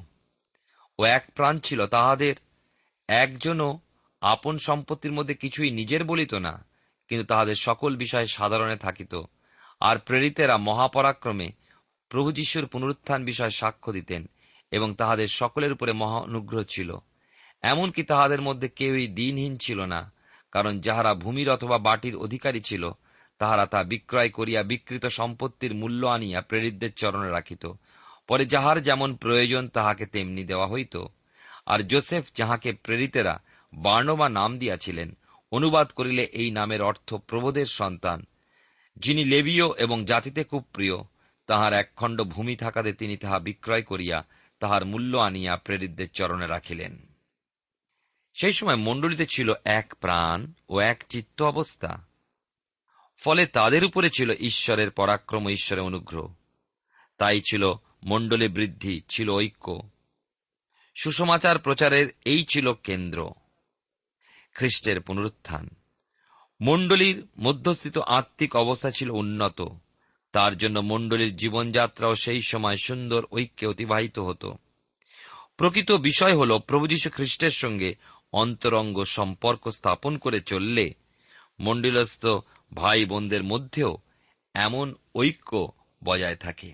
ও 0.98 1.04
এক 1.04 1.28
প্রাণ 1.34 1.58
ছিল, 1.58 1.86
তাহাদের 1.86 2.34
একজনও 3.08 3.78
আপন 4.20 4.58
সম্পত্তির 4.58 5.12
মধ্যে 5.12 5.34
কিছুই 5.34 5.70
নিজের 5.70 6.04
বলিত 6.04 6.34
না, 6.34 6.64
কিন্তু 7.08 7.26
তাহাদের 7.26 7.54
সকল 7.54 7.96
বিষয়ে 7.96 8.26
সাধারণে 8.26 8.76
থাকিত। 8.76 9.14
আর 9.80 9.98
প্রেরিতেরা 9.98 10.56
মহাপরাক্রমে 10.56 11.50
প্রভু 12.08 12.32
যিশুর 12.32 12.66
পুনরুত্থান 12.66 13.24
বিষয়ে 13.24 13.50
সাক্ষ্য 13.50 13.92
দিতেন 13.92 14.28
এবং 14.74 14.88
তাহাদের 14.94 15.26
সকলের 15.26 15.72
উপরে 15.72 15.92
মহা 15.92 16.18
অনুগ্রহ 16.18 16.62
ছিল। 16.68 16.90
এমনকি 17.62 18.02
তাহাদের 18.02 18.40
মধ্যে 18.42 18.68
কেউই 18.68 19.06
দিনহীন 19.08 19.54
ছিল 19.56 19.78
না, 19.84 20.00
কারণ 20.52 20.80
যাহারা 20.80 21.12
ভূমির 21.14 21.48
অথবা 21.50 21.78
বাটির 21.78 22.16
অধিকারী 22.16 22.60
ছিল, 22.60 22.84
তাহারা 23.38 23.64
তা 23.66 23.80
বিক্রয় 23.82 24.28
করিয়া 24.28 24.62
বিকৃত 24.62 25.06
সম্পত্তির 25.06 25.74
মূল্য 25.74 26.02
আনিয়া 26.06 26.40
প্রেরিতদের 26.40 26.92
চরণে 26.92 27.30
রাখিত। 27.30 27.64
পরে 28.28 28.44
যাহার 28.46 28.78
যেমন 28.82 29.16
প্রয়োজন 29.16 29.68
তাহাকে 29.68 30.04
তেমনি 30.06 30.44
দেওয়া 30.44 30.66
হইত। 30.66 30.96
আর 31.66 31.80
জোসেফ 31.86 32.24
যাহাকে 32.34 32.72
প্রেরিতেরা 32.72 33.34
বার্ণবা 33.74 34.28
নাম 34.28 34.58
দিয়াছিলেন, 34.58 35.08
অনুবাদ 35.52 35.88
করিলে 35.88 36.22
এই 36.32 36.50
নামের 36.50 36.82
অর্থ 36.82 37.14
প্রবোধের 37.14 37.66
সন্তান। 37.66 38.18
যিনি 38.96 39.22
লেবীয় 39.24 39.66
এবং 39.78 40.04
জাতিতে 40.04 40.44
খুব 40.44 40.62
প্রিয়, 40.72 40.96
তাহার 41.46 41.72
একখণ্ড 41.72 42.18
ভূমি 42.22 42.56
থাকাতে 42.56 42.92
তিনি 42.92 43.16
তাহা 43.16 43.38
বিক্রয় 43.38 43.82
করিয়া 43.82 44.18
তাহার 44.60 44.84
মূল্য 44.84 45.16
আনিয়া 45.16 45.56
প্রেরিতদের 45.56 46.10
চরণে 46.10 46.46
রাখিলেন। 46.46 47.06
সেই 48.34 48.52
সময় 48.52 48.76
মণ্ডলীতে 48.76 49.26
ছিল 49.26 49.52
এক 49.64 49.94
প্রাণ 50.00 50.52
ও 50.68 50.80
এক 50.80 51.04
চিত্ত 51.08 51.42
অবস্থা। 51.42 52.06
ফলে 53.18 53.46
তাদের 53.46 53.84
উপরে 53.84 54.10
ছিল 54.10 54.32
ঈশ্বরের 54.32 54.90
পরাক্রম 54.90 55.50
ঈশ্বরের 55.50 55.84
অনুগ্রহ। 55.84 56.34
তাই 57.18 57.40
ছিল 57.40 57.72
মণ্ডলী 58.04 58.48
বৃদ্ধি, 58.48 59.02
ছিল 59.08 59.30
ঐক্য। 59.30 59.90
সুসমাচার 61.02 61.58
প্রচারের 61.58 62.06
এই 62.24 62.44
ছিল 62.48 62.72
কেন্দ্র। 62.72 63.32
খ্রিস্টের 64.54 65.00
পুনরুত্থান। 65.00 65.68
মণ্ডলীর 66.60 67.26
মধ্যস্থিত 67.38 67.98
আত্মিক 67.98 68.56
অবস্থা 68.56 68.90
ছিল 68.90 69.10
উন্নত। 69.10 69.62
তার 70.34 70.56
জন্য 70.56 70.78
মণ্ডলীর 70.78 71.36
জীবনযাত্রাও 71.36 72.14
সেই 72.14 72.40
সময় 72.40 72.76
সুন্দর 72.76 73.26
ঐক্যে 73.32 73.66
অতিবাহিত 73.66 74.18
হতো। 74.18 74.54
প্রকৃত 75.56 75.92
বিষয় 75.92 76.36
হল, 76.36 76.58
প্রভু 76.58 76.86
যীশু 76.86 77.10
খ্রিস্টের 77.10 77.50
সঙ্গে 77.50 77.94
অন্তরঙ্গ 78.32 79.02
সম্পর্ক 79.02 79.68
স্থাপন 79.68 80.18
করে 80.18 80.40
চললে 80.40 80.94
মন্ডিলস্থ 81.60 82.26
ভাই 82.74 83.04
বোনদের 83.04 83.44
মধ্যেও 83.44 83.98
এমন 84.54 84.94
ঐক্য 85.14 85.72
বজায় 86.04 86.36
থাকে। 86.36 86.72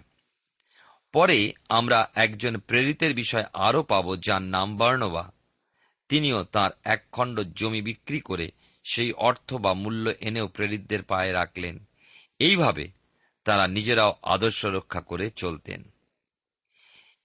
পরে 1.13 1.53
আমরা 1.69 2.09
একজন 2.15 2.59
প্রেরিতের 2.59 3.15
বিষয় 3.15 3.45
আরও 3.53 3.83
পাব, 3.83 4.17
যার 4.17 4.43
নাম 4.43 4.77
বর্ণবা 4.77 5.33
তিনিও 6.09 6.43
তার 6.43 6.71
একখণ্ড 6.85 7.41
জমি 7.57 7.83
বিক্রি 7.83 8.21
করে 8.21 8.51
সেই 8.93 9.13
অর্থ 9.13 9.55
বা 9.55 9.75
মূল্য 9.75 10.13
এনেও 10.21 10.47
প্রেরিতদের 10.47 11.03
পায়ে 11.03 11.33
রাখলেন। 11.33 11.79
এইভাবে 12.39 13.00
তারা 13.45 13.67
নিজেরাও 13.67 14.15
আদর্শ 14.23 14.65
রক্ষা 14.65 15.01
করে 15.01 15.31
চলতেন। 15.31 15.83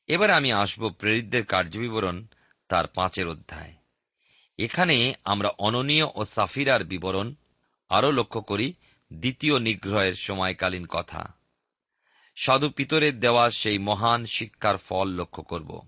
এবার 0.08 0.32
আমি 0.32 0.52
আসব 0.52 0.90
প্রেরিতদের 0.90 1.46
কার্যবিবরণ 1.46 2.26
তার 2.70 2.88
পাঁচের 2.88 3.28
অধ্যায়। 3.28 3.74
এখানে 4.58 5.14
আমরা 5.24 5.50
অননীয় 5.58 6.06
ও 6.16 6.24
সাফিরার 6.24 6.84
বিবরণ 6.84 7.34
আরও 7.90 8.12
লক্ষ্য 8.12 8.42
করি 8.42 8.74
দ্বিতীয় 9.14 9.60
নিগ্রহের 9.60 10.14
সময়কালীন 10.14 10.86
কথা। 10.86 11.34
সাধু 12.36 12.70
পিতরের 12.70 13.20
দেওয়া 13.20 13.50
সেই 13.50 13.78
মহান 13.78 14.26
শিক্ষার 14.26 14.78
ফল 14.78 15.08
লক্ষ্য 15.08 15.44
করব। 15.44 15.82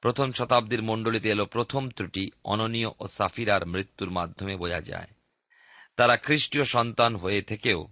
প্রথম 0.00 0.32
শতাব্দীর 0.32 0.82
মণ্ডলীতে 0.82 1.28
এলো 1.30 1.46
প্রথম 1.46 1.90
ত্রুটি 1.90 2.30
অননীয় 2.44 2.90
ও 3.00 3.06
সাফিরার 3.06 3.66
মৃত্যুর 3.66 4.10
মাধ্যমে 4.10 4.56
বোঝা 4.56 4.80
যায়। 4.80 5.06
তারা 5.96 6.16
খ্রিস্টীয় 6.16 6.64
সন্তান 6.64 7.16
হয়ে 7.16 7.42
থেকেও 7.42 7.88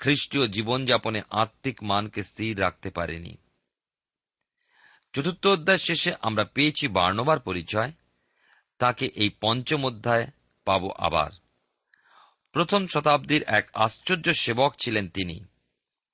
খ্রিস্টীয় 0.00 0.48
জীবনযাপনে 0.48 1.20
আত্মিক 1.30 1.82
মানকে 1.82 2.22
স্থির 2.22 2.60
রাখতে 2.60 2.90
পারেনি। 2.90 3.36
চতুর্থ 5.12 5.46
অধ্যায় 5.46 5.78
শেষে 5.78 6.14
আমরা 6.20 6.44
পেয়েছি 6.44 6.88
বার্নবার 6.88 7.40
পরিচয়। 7.40 7.92
তাকে 8.78 9.06
এই 9.06 9.30
পঞ্চম 9.40 9.86
অধ্যায় 9.86 10.26
পাব 10.64 10.90
আবার। 10.96 11.30
প্রথম 12.52 12.86
শতাব্দীর 12.86 13.42
এক 13.46 13.70
আশ্চর্য 13.74 14.32
সেবক 14.32 14.74
ছিলেন 14.80 15.08
তিনি। 15.08 15.44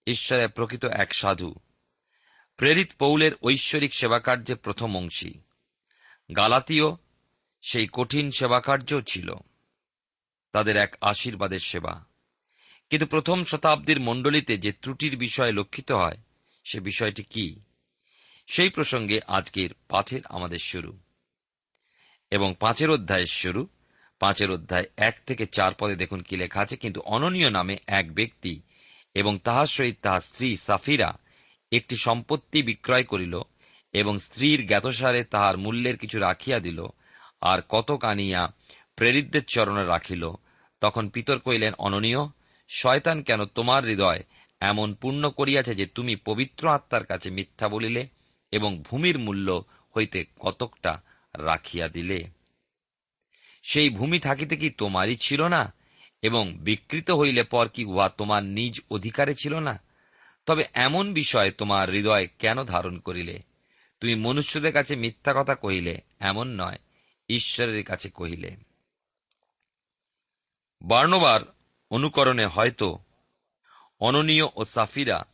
ঈশ্বরের 0.06 0.48
প্রকৃত 0.48 0.84
এক 0.84 1.14
সাধু। 1.14 1.54
প্রেরিত 2.56 2.90
পৌলের 2.98 3.32
ঐশ্বরিক 3.42 3.94
সেবাকার্যে 3.94 4.54
প্রথম 4.54 4.96
অংশী। 4.96 5.34
গালাতীয় 6.36 6.96
সেই 7.62 7.88
কঠিন 7.92 8.30
সেবাকার্যও 8.30 9.00
ছিল। 9.00 9.34
তাদের 10.52 10.76
এক 10.76 10.96
আশীর্বাদের 11.00 11.58
সেবা। 11.58 12.04
কিন্তু 12.90 13.06
প্রথম 13.06 13.44
শতাব্দীর 13.44 14.00
মণ্ডলীতে 14.00 14.56
যে 14.56 14.72
ত্রুটির 14.72 15.16
বিষয় 15.16 15.52
লক্ষিত 15.52 15.92
হয়, 15.92 16.16
সে 16.64 16.80
বিষয়টি 16.80 17.22
কি? 17.22 17.60
সেই 18.46 18.68
প্রসঙ্গে 18.68 19.20
আজকের 19.26 19.70
পাঠের 19.88 20.20
আমাদের 20.28 20.58
শুরু। 20.58 20.98
এবং 22.30 22.54
পাঁচের 22.60 22.90
অধ্যায়ের 22.90 23.26
শুরু, 23.26 23.66
পাঁচের 24.18 24.50
অধ্যায় 24.50 24.84
এক 24.96 25.20
থেকে 25.26 25.46
চার 25.46 25.72
পদে 25.74 25.96
দেখুন 25.96 26.20
কি 26.20 26.36
লেখা 26.36 26.60
আছে, 26.60 26.76
কিন্তু 26.76 27.00
অননীয় 27.00 27.50
নামে 27.50 27.76
এক 27.86 28.14
ব্যক্তি 28.14 28.60
এবং 29.14 29.38
তাহার 29.38 29.66
সহিত 29.66 29.96
তাহার 30.02 30.20
স্ত্রী 30.20 30.56
সাফিরা 30.56 31.18
একটি 31.72 31.96
সম্পত্তি 31.96 32.62
বিক্রয় 32.62 33.04
করিল 33.04 33.40
এবং 33.92 34.18
স্ত্রীর 34.18 34.66
জ্ঞাতসারে 34.66 35.24
তাহার 35.24 35.58
মূল্যের 35.58 35.98
কিছু 35.98 36.18
রাখিয়া 36.18 36.60
দিল 36.60 36.86
আর 37.40 37.58
কত 37.68 37.92
কানিয়া 37.92 38.52
প্রেরিতদের 38.96 39.44
চরণে 39.44 39.84
রাখিল। 39.84 40.30
তখন 40.80 41.08
পিতর 41.08 41.38
কইলেন 41.38 41.72
অননীয় 41.78 42.18
শয়তান 42.68 43.22
কেন 43.22 43.44
তোমার 43.44 43.84
হৃদয় 43.84 44.24
এমন 44.60 44.94
পূর্ণ 44.94 45.30
করিয়াছে 45.30 45.74
যে 45.74 45.86
তুমি 45.86 46.16
পবিত্র 46.16 46.68
আত্মার 46.68 47.04
কাছে 47.04 47.30
মিথ্যা 47.30 47.68
বলিলে 47.68 48.08
এবং 48.50 48.82
ভূমির 48.82 49.18
মূল্য 49.18 49.64
হইতে 49.96 50.24
কতকটা 50.40 51.00
রাখিয়া 51.36 51.88
দিলে? 51.88 52.24
সেই 53.62 53.90
ভূমি 53.90 54.18
থাকিতে 54.18 54.56
কি 54.56 54.70
তোমারই 54.70 55.16
ছিল 55.16 55.42
না? 55.42 55.72
এবং 56.22 56.58
বিকৃত 56.58 57.10
হইলে 57.10 57.42
পর 57.42 57.68
কি 57.68 57.84
উহা 57.84 58.08
তোমার 58.08 58.44
নিজ 58.44 58.80
অধিকারে 58.90 59.34
ছিল 59.34 59.58
না? 59.58 59.82
তবে 60.46 60.64
এমন 60.74 61.14
বিষয় 61.14 61.50
তোমার 61.50 61.90
হৃদয় 61.90 62.28
কেন 62.38 62.64
ধারণ 62.64 62.98
করিলে? 62.98 63.38
তুমি 64.00 64.14
মনুষ্যদের 64.14 64.72
কাছে 64.72 64.96
মিথ্যা 64.96 65.34
কথা 65.36 65.54
কহিলে, 65.54 66.00
এমন 66.20 66.60
নয়, 66.60 66.78
ঈশ্বরের 67.28 67.84
কাছে 67.84 68.10
কহিলে। 68.10 68.56
বার্নবার 70.82 71.40
অনুকরণে 71.90 72.46
হয়তো 72.46 72.98
অননীয় 74.00 74.44
ও 74.56 74.64
সাফিরা 74.64 75.24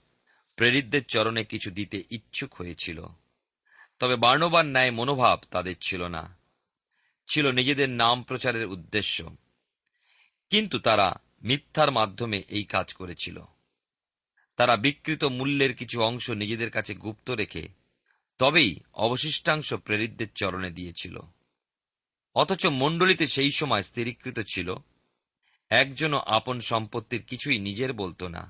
প্রেরিতদের 0.56 1.04
চরণে 1.04 1.44
কিছু 1.44 1.70
দিতে 1.70 2.04
ইচ্ছুক 2.10 2.54
হয়েছিল। 2.54 3.06
তবে 3.98 4.16
বার্নবার 4.16 4.66
ন্যায় 4.66 4.90
মনোভাব 4.90 5.40
তাদের 5.50 5.74
ছিল 5.80 6.08
না। 6.08 6.38
ছিল 7.28 7.50
নিজেদের 7.50 7.90
নাম 7.90 8.22
প্রচারের 8.22 8.66
উদ্দেশ্য। 8.66 9.36
কিন্তু 10.50 10.78
তারা 10.78 11.14
মিথ্যার 11.42 11.90
মাধ্যমে 11.90 12.42
এই 12.48 12.64
কাজ 12.64 12.94
করেছিল। 12.94 13.42
তারা 14.56 14.76
বিকৃত 14.76 15.24
মূল্যের 15.24 15.74
কিছু 15.74 16.02
অংশ 16.02 16.30
নিজেদের 16.30 16.70
কাছে 16.70 16.94
গুপ্ত 16.94 17.30
রেখে 17.30 17.68
তবেই 18.38 18.80
অবশিষ্টাংশ 18.94 19.74
প্রেরিতদের 19.74 20.26
চরণে 20.34 20.70
দিয়েছিল। 20.70 21.18
অথচ 22.34 22.66
মণ্ডলীতে 22.66 23.26
সেই 23.26 23.50
সময় 23.50 23.82
স্থিরীকৃত 23.82 24.40
ছিল 24.40 24.74
একজনও 25.72 26.18
আপন 26.18 26.56
সম্পত্তির 26.60 27.22
কিছুই 27.22 27.58
নিজের 27.58 27.92
বলতো 27.92 28.24
না। 28.28 28.42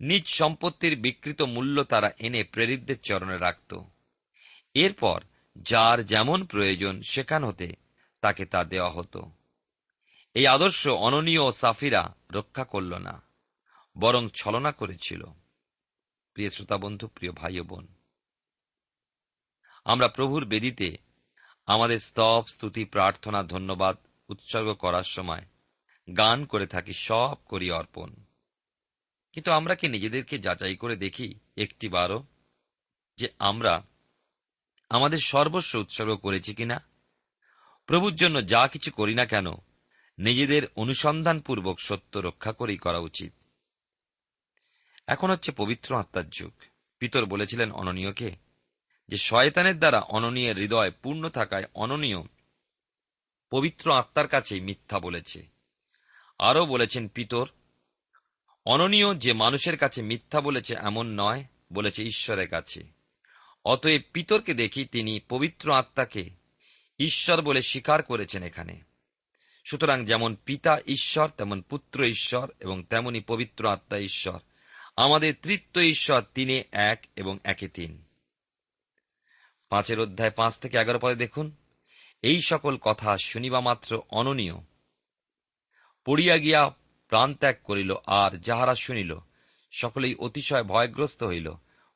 নিজ 0.00 0.24
সম্পত্তির 0.26 0.94
বিকৃত 0.96 1.42
মূল্য 1.42 1.84
তারা 1.84 2.08
এনে 2.18 2.44
প্রেরিতদের 2.44 2.98
চরণে 3.00 3.38
রাখত। 3.38 3.72
এরপর 4.74 5.18
যার 5.62 5.98
যেমন 6.02 6.38
প্রয়োজন 6.44 6.94
সেখান 7.00 7.44
হতে 7.44 7.68
তাকে 8.22 8.44
তা 8.46 8.60
দেওয়া 8.64 8.90
হতো। 8.90 9.20
এই 10.34 10.46
আদর্শ 10.46 10.82
অননীয় 10.88 11.42
ও 11.44 11.50
সাফিরা 11.52 12.02
রক্ষা 12.32 12.64
করল 12.64 12.92
না, 12.98 13.14
বরং 13.96 14.22
ছলনা 14.34 14.70
করেছিল। 14.72 15.22
প্রিয় 16.36 16.50
শ্রোতা 16.50 16.76
বন্ধু 16.76 17.06
প্রিয় 17.06 17.32
ভাই 17.32 17.60
বোন, 17.60 17.84
আমরা 19.86 20.08
প্রভুর 20.08 20.42
বেদিতে 20.44 20.88
আমাদের 21.66 21.98
স্তব, 21.98 22.42
স্তুতি, 22.46 22.82
প্রার্থনা, 22.84 23.40
ধন্যবাদ 23.42 23.96
উৎসর্গ 24.28 24.68
করার 24.74 25.06
সময় 25.06 25.44
গান 26.16 26.44
করে 26.44 26.66
থাকি, 26.66 26.92
সব 26.92 27.34
করি 27.44 27.70
অর্পণ। 27.70 28.14
কিন্তু 29.32 29.52
আমরা 29.52 29.74
কি 29.74 29.88
নিজেদেরকে 29.88 30.38
যাচাই 30.38 30.76
করে 30.76 30.96
দেখি 30.96 31.34
একটি 31.56 31.88
বারও 31.88 32.24
যে 33.16 33.28
আমরা 33.38 33.82
আমাদের 34.90 35.18
সর্বস্ব 35.18 35.78
উৎসর্গ 35.78 36.16
করেছি 36.16 36.54
কিনা? 36.54 36.86
প্রভুর 37.86 38.14
জন্য 38.14 38.46
যা 38.46 38.68
কিছু 38.68 38.90
করি 38.90 39.14
না 39.14 39.26
কেন, 39.26 39.46
নিজেদের 40.18 40.62
অনুসন্ধানপূর্বক 40.76 41.80
সত্য 41.80 42.18
রক্ষা 42.18 42.52
করেই 42.52 42.76
করা 42.76 42.98
উচিত। 42.98 43.32
এখন 45.06 45.30
হচ্ছে 45.30 45.52
পবিত্র 45.52 45.98
আত্মার 45.98 46.28
যুগ। 46.28 46.52
পিতর 46.98 47.26
বলেছিলেন 47.26 47.72
অননীয়কে 47.72 48.30
যে 49.08 49.16
শয়তানের 49.16 49.78
দ্বারা 49.78 50.00
অননীয় 50.00 50.54
হৃদয় 50.54 50.90
পূর্ণ 50.90 51.28
থাকায় 51.28 51.64
অননীয় 51.74 52.22
পবিত্র 53.50 53.94
আত্মার 53.94 54.28
কাছেই 54.28 54.60
মিথ্যা 54.60 54.98
বলেছে। 54.98 55.55
আরও 56.38 56.66
বলেছেন 56.66 57.08
পিতর, 57.08 57.48
অননীয় 58.64 59.14
যে 59.14 59.32
মানুষের 59.32 59.76
কাছে 59.76 60.02
মিথ্যা 60.02 60.40
বলেছে 60.40 60.74
এমন 60.74 61.06
নয়, 61.06 61.44
বলেছে 61.72 62.02
ঈশ্বরের 62.02 62.48
কাছে। 62.48 62.84
অতএব 63.64 64.02
পিতরকে 64.12 64.54
দেখি 64.54 64.84
তিনি 64.84 65.20
পবিত্র 65.28 65.72
আত্মাকে 65.72 66.30
ঈশ্বর 66.98 67.42
বলে 67.42 67.62
স্বীকার 67.62 68.02
করেছেন 68.02 68.42
এখানে। 68.42 68.80
সুতরাং 69.64 70.04
যেমন 70.04 70.36
পিতা 70.44 70.78
ঈশ্বর, 70.86 71.28
তেমন 71.28 71.60
পুত্র 71.60 72.04
ঈশ্বর, 72.04 72.50
এবং 72.60 72.82
তেমনি 72.82 73.20
পবিত্র 73.20 73.68
আত্মা 73.68 73.98
ঈশ্বর। 73.98 74.38
আমাদের 74.96 75.34
তৃত্ব 75.42 75.80
ঈশ্বর, 75.80 76.22
তিনে 76.34 76.64
এক 76.72 77.02
এবং 77.16 77.38
একে 77.44 77.68
তিন। 77.68 78.04
পাঁচের 79.68 80.00
অধ্যায় 80.00 80.30
পাঁচ 80.30 80.54
থেকে 80.56 80.78
এগারো 80.78 80.98
পদে 81.02 81.14
দেখুন, 81.14 81.56
এই 82.22 82.40
সকল 82.40 82.76
কথা 82.76 83.16
শুনিবা 83.16 83.60
মাত্র 83.60 84.02
অননীয়। 84.10 84.54
পড়িয়া 86.06 86.38
গিয়া 86.38 86.70
প্রাণ 87.08 87.34
ত্যাগ 87.34 87.56
করিল, 87.64 87.94
আর 88.06 88.38
যাহারা 88.38 88.74
শুনিল, 88.74 89.18
সকলেই 89.72 90.14
অতিশয় 90.14 90.62
ভয়গ্রস্ত 90.62 91.24
হইল। 91.24 91.52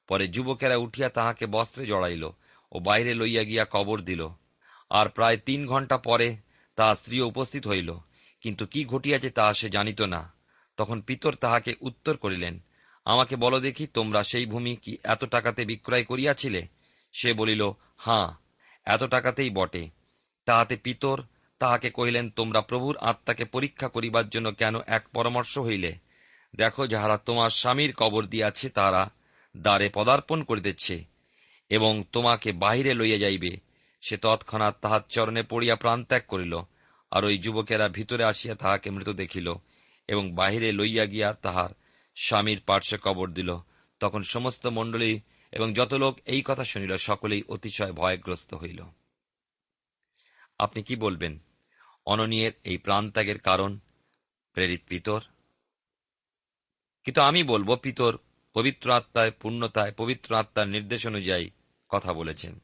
পরে 0.08 0.28
যুবকেরা 0.28 0.76
উঠিয়া 0.76 1.08
তাহাকে 1.08 1.46
বস্ত্রে 1.46 1.86
জড়াইল 1.86 2.30
ও 2.72 2.78
বাইরে 2.78 3.14
লইয়া 3.14 3.42
গিয়া 3.42 3.66
কবর 3.70 4.00
দিল। 4.00 4.28
আর 4.90 5.08
প্রায় 5.08 5.36
তিন 5.36 5.66
ঘণ্টা 5.66 5.96
পরে 5.96 6.36
তাহার 6.76 6.94
স্ত্রী 6.94 7.20
উপস্থিত 7.20 7.68
হইল। 7.68 7.94
কিন্তু 8.40 8.66
কি 8.66 8.84
ঘটিয়াছে 8.84 9.30
তাহা 9.30 9.52
সে 9.52 9.68
জানিত 9.68 10.00
না। 10.00 10.32
তখন 10.76 11.00
পিতর 11.00 11.34
তাহাকে 11.34 11.74
উত্তর 11.80 12.16
করিলেন, 12.16 12.60
আমাকে 13.04 13.36
বলো 13.36 13.60
দেখি 13.60 13.86
তোমরা 13.86 14.22
সেই 14.22 14.46
ভূমি 14.46 14.76
কি 14.76 14.96
এত 15.04 15.24
টাকাতে 15.24 15.64
বিক্রয় 15.64 16.04
করিয়াছিলে? 16.04 16.66
সে 17.12 17.32
বলিল, 17.32 17.70
হাঁ, 17.96 18.32
এত 18.84 19.04
টাকাতেই 19.04 19.50
বটে। 19.50 19.88
তাহাতে 20.44 20.76
পিতর 20.76 21.22
তাহাকে 21.60 21.90
কহিলেন, 21.90 22.30
তোমরা 22.30 22.60
প্রভুর 22.60 22.96
আত্মাকে 22.96 23.44
পরীক্ষা 23.44 23.88
করিবার 23.88 24.28
জন্য 24.28 24.52
কেন 24.52 24.74
এক 24.86 25.08
পরামর্শ 25.12 25.58
হইলে? 25.58 25.94
দেখো, 26.56 26.86
যাহারা 26.86 27.16
তোমার 27.16 27.50
স্বামীর 27.50 27.94
কবর 27.96 28.26
দিয়াছে, 28.26 28.68
তারা 28.68 29.10
দ্বারে 29.56 29.90
পদার্পণ 29.94 30.42
করিতেছে 30.42 31.04
এবং 31.70 32.04
তোমাকে 32.12 32.52
বাহিরে 32.52 32.94
লইয়া 32.94 33.18
যাইবে। 33.18 33.56
সে 34.00 34.16
তৎক্ষণাৎ 34.16 34.74
তাহার 34.80 35.00
চরণে 35.08 35.42
পড়িয়া 35.42 35.76
প্রাণত্যাগ 35.76 36.22
করিল 36.28 36.60
আর 37.10 37.24
ওই 37.24 37.38
যুবকেরা 37.38 37.88
ভিতরে 37.88 38.24
আসিয়া 38.24 38.54
তাহাকে 38.54 38.90
মৃত 38.90 39.08
দেখিল 39.08 39.54
এবং 40.08 40.32
বাহিরে 40.32 40.72
লইয়া 40.72 41.06
গিয়া 41.06 41.32
তাহার 41.32 41.68
স্বামীর 42.16 42.60
পার্শ্বে 42.66 42.98
কবর 43.02 43.30
দিল। 43.30 43.56
তখন 44.00 44.22
সমস্ত 44.22 44.66
মণ্ডলী 44.66 45.20
এবং 45.52 45.72
যত 45.72 45.94
লোক 45.94 46.18
এই 46.24 46.42
কথা 46.44 46.64
শুনিল, 46.64 46.96
সকলেই 46.96 47.42
অতিশয় 47.48 47.92
ভয়গ্রস্ত 47.92 48.54
হইল। 48.54 48.82
আপনি 50.58 50.82
কি 50.82 50.96
বলবেন? 50.96 51.38
অননীয়ের 52.10 52.52
এই 52.64 52.78
প্রাণত্যাগের 52.78 53.38
কারণ 53.38 53.78
প্রেরিত 54.52 54.82
পিতর। 54.88 55.20
কিন্তু 57.04 57.20
আমি 57.22 57.42
বলব, 57.42 57.76
পিতর 57.76 58.18
পবিত্র 58.54 58.92
আত্মায়, 58.92 59.30
পূর্ণতায়, 59.30 59.92
পবিত্র 59.92 60.34
আত্মার 60.34 60.68
নির্দেশ 60.68 61.06
অনুযায়ী 61.06 61.50
কথা 61.88 62.12
বলেছেন। 62.12 62.58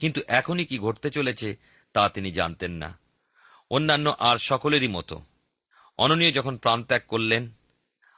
কিন্তু 0.00 0.20
এখনই 0.26 0.64
কি 0.64 0.78
ঘটতে 0.78 1.10
চলেছে 1.10 1.56
তা 1.92 2.08
তিনি 2.08 2.32
জানতেন 2.32 2.72
না। 2.72 2.98
অন্যান্য 3.70 4.14
আর 4.18 4.36
সকলেরই 4.36 4.88
মতো। 4.88 5.22
অননীয় 5.98 6.32
যখন 6.32 6.56
প্রাণত্যাগ 6.56 7.02
করলেন, 7.08 7.50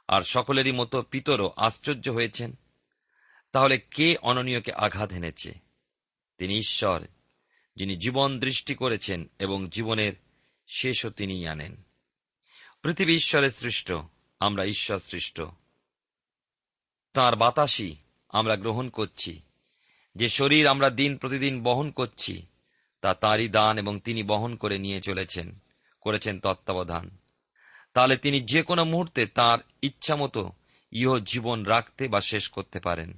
আর 0.07 0.21
সকলেরই 0.21 0.71
মতো 0.71 1.01
পিতরও 1.01 1.51
আশ্চর্য 1.55 2.09
হয়েছেন, 2.09 2.55
তাহলে 3.51 3.77
কে 3.77 4.15
অননীয়কে 4.21 4.73
আঘাত 4.73 5.11
এনেছে? 5.11 5.53
তিনি 6.37 6.57
ঈশ্বর। 6.57 7.07
যিনি 7.79 7.97
জীবন 7.97 8.39
দৃষ্টি 8.39 8.75
করেছেন 8.75 9.29
এবং 9.39 9.69
জীবনের 9.69 10.13
শেষও 10.67 11.09
তিনিই 11.09 11.47
আনেন। 11.47 11.83
পৃথিবী 12.81 13.13
ঈশ্বরের 13.13 13.49
সৃষ্ট, 13.49 13.93
আমরা 14.39 14.65
ঈশ্বর 14.65 14.97
সৃষ্ট। 14.97 15.41
তাঁর 17.13 17.35
বাতাসই 17.35 17.95
আমরা 18.29 18.55
গ্রহণ 18.55 18.89
করছি। 18.89 19.41
যে 20.15 20.27
শরীর 20.27 20.67
আমরা 20.67 20.89
দিন 20.89 21.17
প্রতিদিন 21.17 21.63
বহন 21.63 21.91
করছি, 21.91 22.45
তা 23.01 23.13
তাঁরই 23.13 23.47
দান 23.47 23.77
এবং 23.77 23.99
তিনি 23.99 24.23
বহন 24.23 24.55
করে 24.55 24.77
নিয়ে 24.77 25.01
চলেছেন, 25.01 25.59
করেছেন 26.01 26.39
তত্ত্বাবধান। 26.39 27.17
তাহলে 27.93 28.17
তিনি 28.17 28.39
যে 28.39 28.63
কোনো 28.63 28.85
মুহূর্তে 28.85 29.25
তাঁর 29.25 29.59
ইচ্ছামতো 29.81 30.51
ইহ 30.91 31.19
জীবন 31.19 31.63
রাখতে 31.63 32.07
বা 32.07 32.19
শেষ 32.21 32.49
করতে 32.49 32.79
পারেন। 32.79 33.17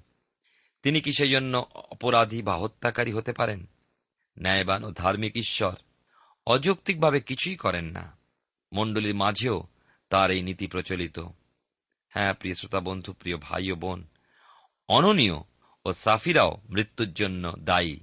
তিনি 0.84 1.02
কি 1.02 1.12
সেই 1.12 1.30
জন্য 1.30 1.66
অপরাধী 1.74 2.42
বা 2.42 2.58
হত্যাকারী 2.58 3.12
হতে 3.12 3.34
পারেন? 3.34 3.66
ন্যায়বান 4.40 4.84
ও 4.84 4.92
ধার্মিক 4.92 5.36
ঈশ্বর। 5.36 5.76
অযৌক্তিকভাবে 6.46 7.20
কিছুই 7.20 7.56
করেন 7.56 7.86
না। 7.86 8.18
মণ্ডলীর 8.74 9.16
মাঝেও 9.16 9.64
তার 10.10 10.32
এই 10.32 10.42
নীতি 10.42 10.68
প্রচলিত। 10.68 11.20
হ্যাঁ 12.10 12.34
প্রিয় 12.34 12.56
শ্রোতা 12.56 12.80
বন্ধু, 12.80 13.14
প্রিয় 13.14 13.38
ভাই 13.38 13.72
ও 13.72 13.76
বোন, 13.76 14.08
অননীয় 14.88 15.36
ও 15.86 15.94
সাফিরাও 15.94 16.62
মৃত্যুর 16.70 17.14
জন্য 17.14 17.54
দায়ী। 17.60 18.00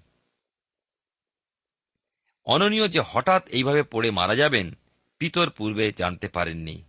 অননীয় 2.45 2.89
যে 2.89 3.01
হঠাৎ 3.07 3.49
এইভাবে 3.49 3.83
পড়ে 3.83 4.11
মারা 4.11 4.35
যাবেন, 4.35 4.79
পিতর 5.19 5.51
পূর্বে 5.51 5.93
জানতে 5.93 6.29
পারেননি। 6.29 6.85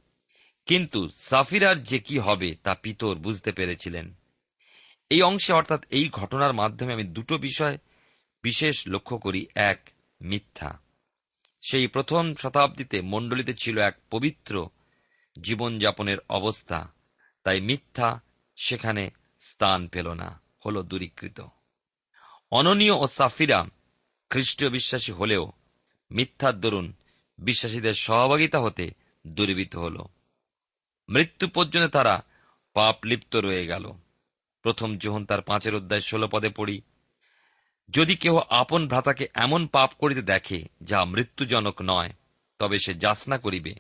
কিন্তু 0.66 1.10
সাফিরার 1.16 1.84
যে 1.84 2.00
কি 2.00 2.20
হবে 2.20 2.56
তা 2.64 2.76
পিতর 2.76 3.16
বুঝতে 3.16 3.52
পেরেছিলেন। 3.52 4.14
এই 5.10 5.22
অংশে 5.22 5.54
অর্থাৎ 5.54 5.86
এই 5.90 6.10
ঘটনার 6.10 6.54
মাধ্যমে 6.54 6.94
আমি 6.94 7.04
দুটো 7.04 7.38
বিষয় 7.38 7.78
বিশেষ 8.44 8.88
লক্ষ্য 8.88 9.18
করি 9.18 9.48
এক, 9.56 9.90
মিথ্যা। 10.22 10.80
সেই 11.62 11.88
প্রথম 11.88 12.36
শতাব্দীতে 12.36 13.02
মণ্ডলীতে 13.02 13.54
ছিল 13.54 13.80
এক 13.80 13.98
পবিত্র 14.12 14.70
জীবনযাপনের 15.42 16.18
অবস্থা। 16.30 16.94
তাই 17.44 17.62
মিথ্যা 17.62 18.20
সেখানে 18.56 19.10
স্থান 19.40 19.88
পেল 19.88 20.14
না, 20.14 20.42
হল 20.66 20.84
দূরীকৃত। 20.84 21.42
অননীয় 22.52 22.94
ও 22.94 23.08
সাফিরা 23.08 23.66
খ্রিস্টীয় 24.30 24.70
বিশ্বাসী 24.70 25.12
হলেও 25.12 25.52
মিথ্যার 26.12 26.60
দরুন 26.60 26.94
বিশ্বাসীদের 27.40 27.94
সহভাগিতা 27.94 28.60
হতে 28.60 28.92
দূরীভূত 29.28 29.76
হল। 29.76 30.04
মৃত্যু 31.10 31.48
পর্যন্ত 31.48 31.94
তারা 31.94 32.24
পাপ 32.74 33.06
লিপ্ত 33.06 33.36
রয়ে 33.36 33.68
গেল। 33.68 33.92
প্রথম 34.62 34.98
যোহন 34.98 35.26
তার 35.26 35.42
পাঁচের 35.42 35.76
অধ্যায় 35.76 36.02
ষোলো 36.02 36.28
পদে 36.28 36.50
পড়ি 36.50 36.82
যদি 37.90 38.16
কেহ 38.16 38.38
আপন 38.50 38.88
ভ্রাতাকে 38.88 39.28
এমন 39.34 39.68
পাপ 39.68 39.92
করিতে 40.00 40.22
দেখে 40.22 40.64
যা 40.82 41.06
মৃত্যুজনক 41.06 41.82
নয়, 41.82 42.10
তবে 42.60 42.78
সে 42.78 42.94
যাচনা 42.94 43.38
করিবে 43.38 43.74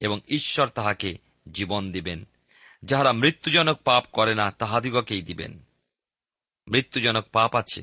এবং 0.00 0.20
ঈশ্বর 0.28 0.68
তাহাকে 0.68 1.18
জীবন 1.52 1.92
দিবেন। 1.92 2.24
যাহারা 2.84 3.12
মৃত্যুজনক 3.12 3.82
পাপ 3.82 4.04
করে 4.12 4.34
না, 4.34 4.50
তাহাদিগকেই 4.50 5.22
দিবেন। 5.22 5.64
মৃত্যুজনক 6.68 7.24
পাপ 7.32 7.56
আছে, 7.56 7.82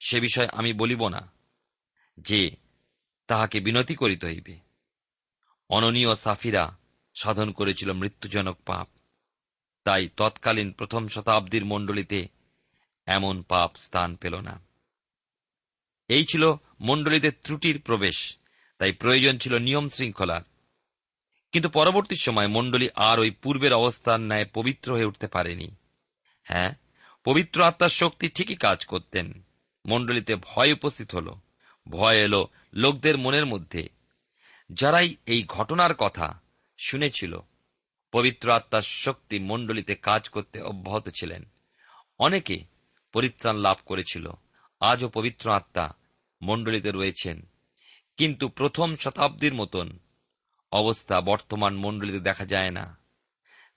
সে 0.00 0.20
বিষয়ে 0.20 0.48
আমি 0.52 0.72
বলিব 0.72 1.08
না, 1.08 1.32
যে 2.18 2.50
তাহাকে 3.26 3.60
বিনতি 3.60 3.94
করিতে 3.94 4.26
হইবে। 4.26 4.58
অননীয় 5.68 6.14
সাফিরা 6.14 6.76
সাধন 7.22 7.50
করেছিল 7.50 7.92
মৃত্যুজনক 7.92 8.58
পাপ। 8.66 8.88
তাই 9.84 10.08
তৎকালীন 10.16 10.72
প্রথম 10.72 11.08
শতাব্দীর 11.08 11.64
মণ্ডলীতে 11.64 12.35
এমন 13.06 13.42
পাপ 13.42 13.76
স্থান 13.76 14.16
পেল 14.16 14.34
না। 14.40 14.60
এই 16.08 16.24
ছিল 16.24 16.54
মণ্ডলীতে 16.80 17.30
ত্রুটির 17.30 17.80
প্রবেশ, 17.80 18.36
তাই 18.78 18.92
প্রয়োজন 18.92 19.38
ছিল 19.38 19.58
নিয়ম 19.58 19.88
শৃঙ্খলার 19.88 20.40
কিন্তু 21.52 21.68
পরবর্তী 21.68 22.14
সময় 22.20 22.46
মণ্ডলী 22.46 22.88
আর 22.94 23.20
ওই 23.20 23.30
পূর্বের 23.30 23.72
অবস্থার 23.72 24.20
ন্যায় 24.20 24.44
পবিত্র 24.54 24.94
হয়ে 24.94 25.04
উঠতে 25.04 25.26
পারেনি। 25.26 25.76
হ্যাঁ 26.44 26.74
পবিত্র 27.24 27.62
আত্মার 27.62 27.88
শক্তি 27.88 28.28
ঠিকই 28.28 28.54
কাজ 28.54 28.86
করতেন। 28.86 29.44
মণ্ডলীতে 29.86 30.36
ভয় 30.36 30.72
উপস্থিত 30.72 31.14
হল, 31.14 31.34
ভয় 31.88 32.16
এলো 32.16 32.48
লোকদের 32.74 33.18
মনের 33.18 33.46
মধ্যে। 33.46 33.88
যারাই 34.70 35.16
এই 35.26 35.42
ঘটনার 35.42 35.94
কথা 35.94 36.40
শুনেছিল, 36.78 37.38
পবিত্র 38.12 38.52
আত্মার 38.52 38.82
শক্তি 38.82 39.38
মণ্ডলীতে 39.38 39.94
কাজ 39.94 40.28
করতে 40.28 40.60
অব্যাহত 40.60 41.08
ছিলেন। 41.08 41.44
অনেকে 42.18 42.75
পরিত্রাণ 43.16 43.56
লাভ 43.56 43.76
করেছিল। 43.86 44.30
আজও 44.80 45.08
পবিত্র 45.08 45.52
আত্মা 45.52 45.92
মণ্ডলীতে 46.42 46.90
রয়েছেন। 46.90 47.50
কিন্তু 48.16 48.48
প্রথম 48.48 48.96
শতাব্দীর 48.96 49.54
মতন 49.54 49.98
অবস্থা 50.72 51.20
বর্তমান 51.20 51.76
মণ্ডলীতে 51.76 52.20
দেখা 52.20 52.44
যায় 52.44 52.70
না। 52.70 52.98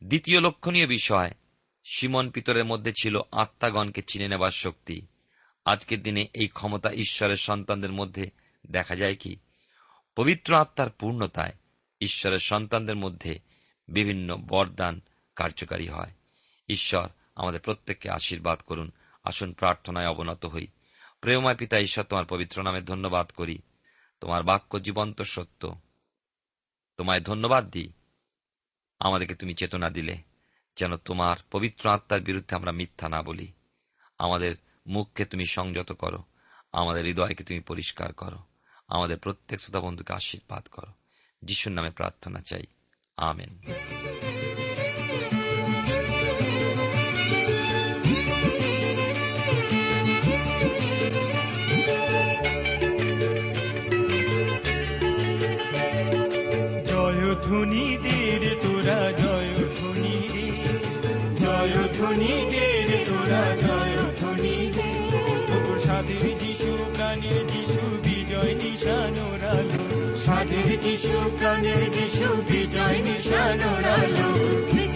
দ্বিতীয় 0.03 0.41
লক্ষণীয় 0.41 0.87
বিষয়, 0.87 1.31
সিমন 1.85 2.29
পিতরের 2.29 2.65
মধ্যে 2.65 2.91
ছিল 3.01 3.21
আত্মাগণকে 3.31 4.01
চিনে 4.01 4.27
নেবার 4.27 4.49
শক্তি। 4.49 5.07
আজকের 5.65 6.03
দিনে 6.03 6.27
এই 6.33 6.47
ক্ষমতা 6.47 6.91
ঈশ্বরের 6.91 7.35
সন্তানদের 7.35 7.91
মধ্যে 7.91 8.29
দেখা 8.71 8.95
যায় 8.95 9.15
কি? 9.15 9.35
পবিত্র 10.15 10.55
আত্মার 10.55 10.89
পূর্ণতায় 10.89 11.53
ঈশ্বরের 12.01 12.39
সন্তানদের 12.39 12.95
মধ্যে 12.95 13.39
বিভিন্ন 13.87 14.35
বরদান 14.35 15.01
কার্যকারী 15.35 15.87
হয়। 15.87 16.11
ঈশ্বর 16.69 17.07
আমাদের 17.35 17.59
প্রত্যেককে 17.59 18.09
আশীর্বাদ 18.09 18.59
করুন। 18.59 18.91
আসুন 19.23 19.53
প্রার্থনায় 19.53 20.07
অবনত 20.07 20.45
হই। 20.45 20.67
প্রেমময় 21.21 21.55
পিতা 21.55 21.79
ঈশ্বর, 21.79 22.05
তোমার 22.05 22.25
পবিত্র 22.25 22.63
নামে 22.63 22.81
ধন্যবাদ 22.81 23.31
করি। 23.31 23.59
তোমার 24.21 24.43
বাক্য 24.43 24.79
জীবন্ত 24.79 25.21
সত্য। 25.21 25.75
তোমায় 26.97 27.21
ধন্যবাদ 27.21 27.69
দিই। 27.69 27.93
আমাদেরকে 28.99 29.35
তুমি 29.35 29.53
চেতনা 29.53 29.89
দিলে, 29.89 30.17
যেন 30.77 30.97
তোমার 30.97 31.37
পবিত্র 31.51 31.89
আত্মার 31.89 32.21
বিরুদ্ধে 32.21 32.55
আমরা 32.55 32.71
মিথ্যা 32.71 33.09
না 33.09 33.21
বলি। 33.21 33.53
আমাদের 34.17 34.55
মুখকে 34.87 35.25
তুমি 35.25 35.45
সংযত 35.45 35.91
করো। 35.91 36.23
আমাদের 36.71 37.05
হৃদয়কে 37.05 37.43
তুমি 37.43 37.59
পরিষ্কার 37.59 38.13
করো। 38.13 38.37
আমাদের 38.87 39.17
প্রত্যেক 39.17 39.59
শ্রোতা 39.59 39.79
বন্ধুকে 39.79 40.13
আশীর্বাদ 40.13 40.67
করো। 40.67 40.93
যিশুর 41.41 41.73
নামে 41.73 41.89
প্রার্থনা 41.89 42.41
চাই। 42.41 42.63
আমেন। 43.17 43.61
প্রাণের 67.29 67.49
যিশু 67.53 67.83
বিজয় 68.05 68.53
নিশানোর 68.55 69.41
আলো 69.49 69.83
সাধের 70.23 70.69
যিশু 70.83 71.17
প্রাণের 71.37 71.83
যিশু 71.95 72.27
বিজয় 72.49 72.97
নিশানোর 73.01 73.69
ওরালো 73.73 74.88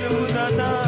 অন্ধকারে 0.00 0.64
আলো 0.66 0.87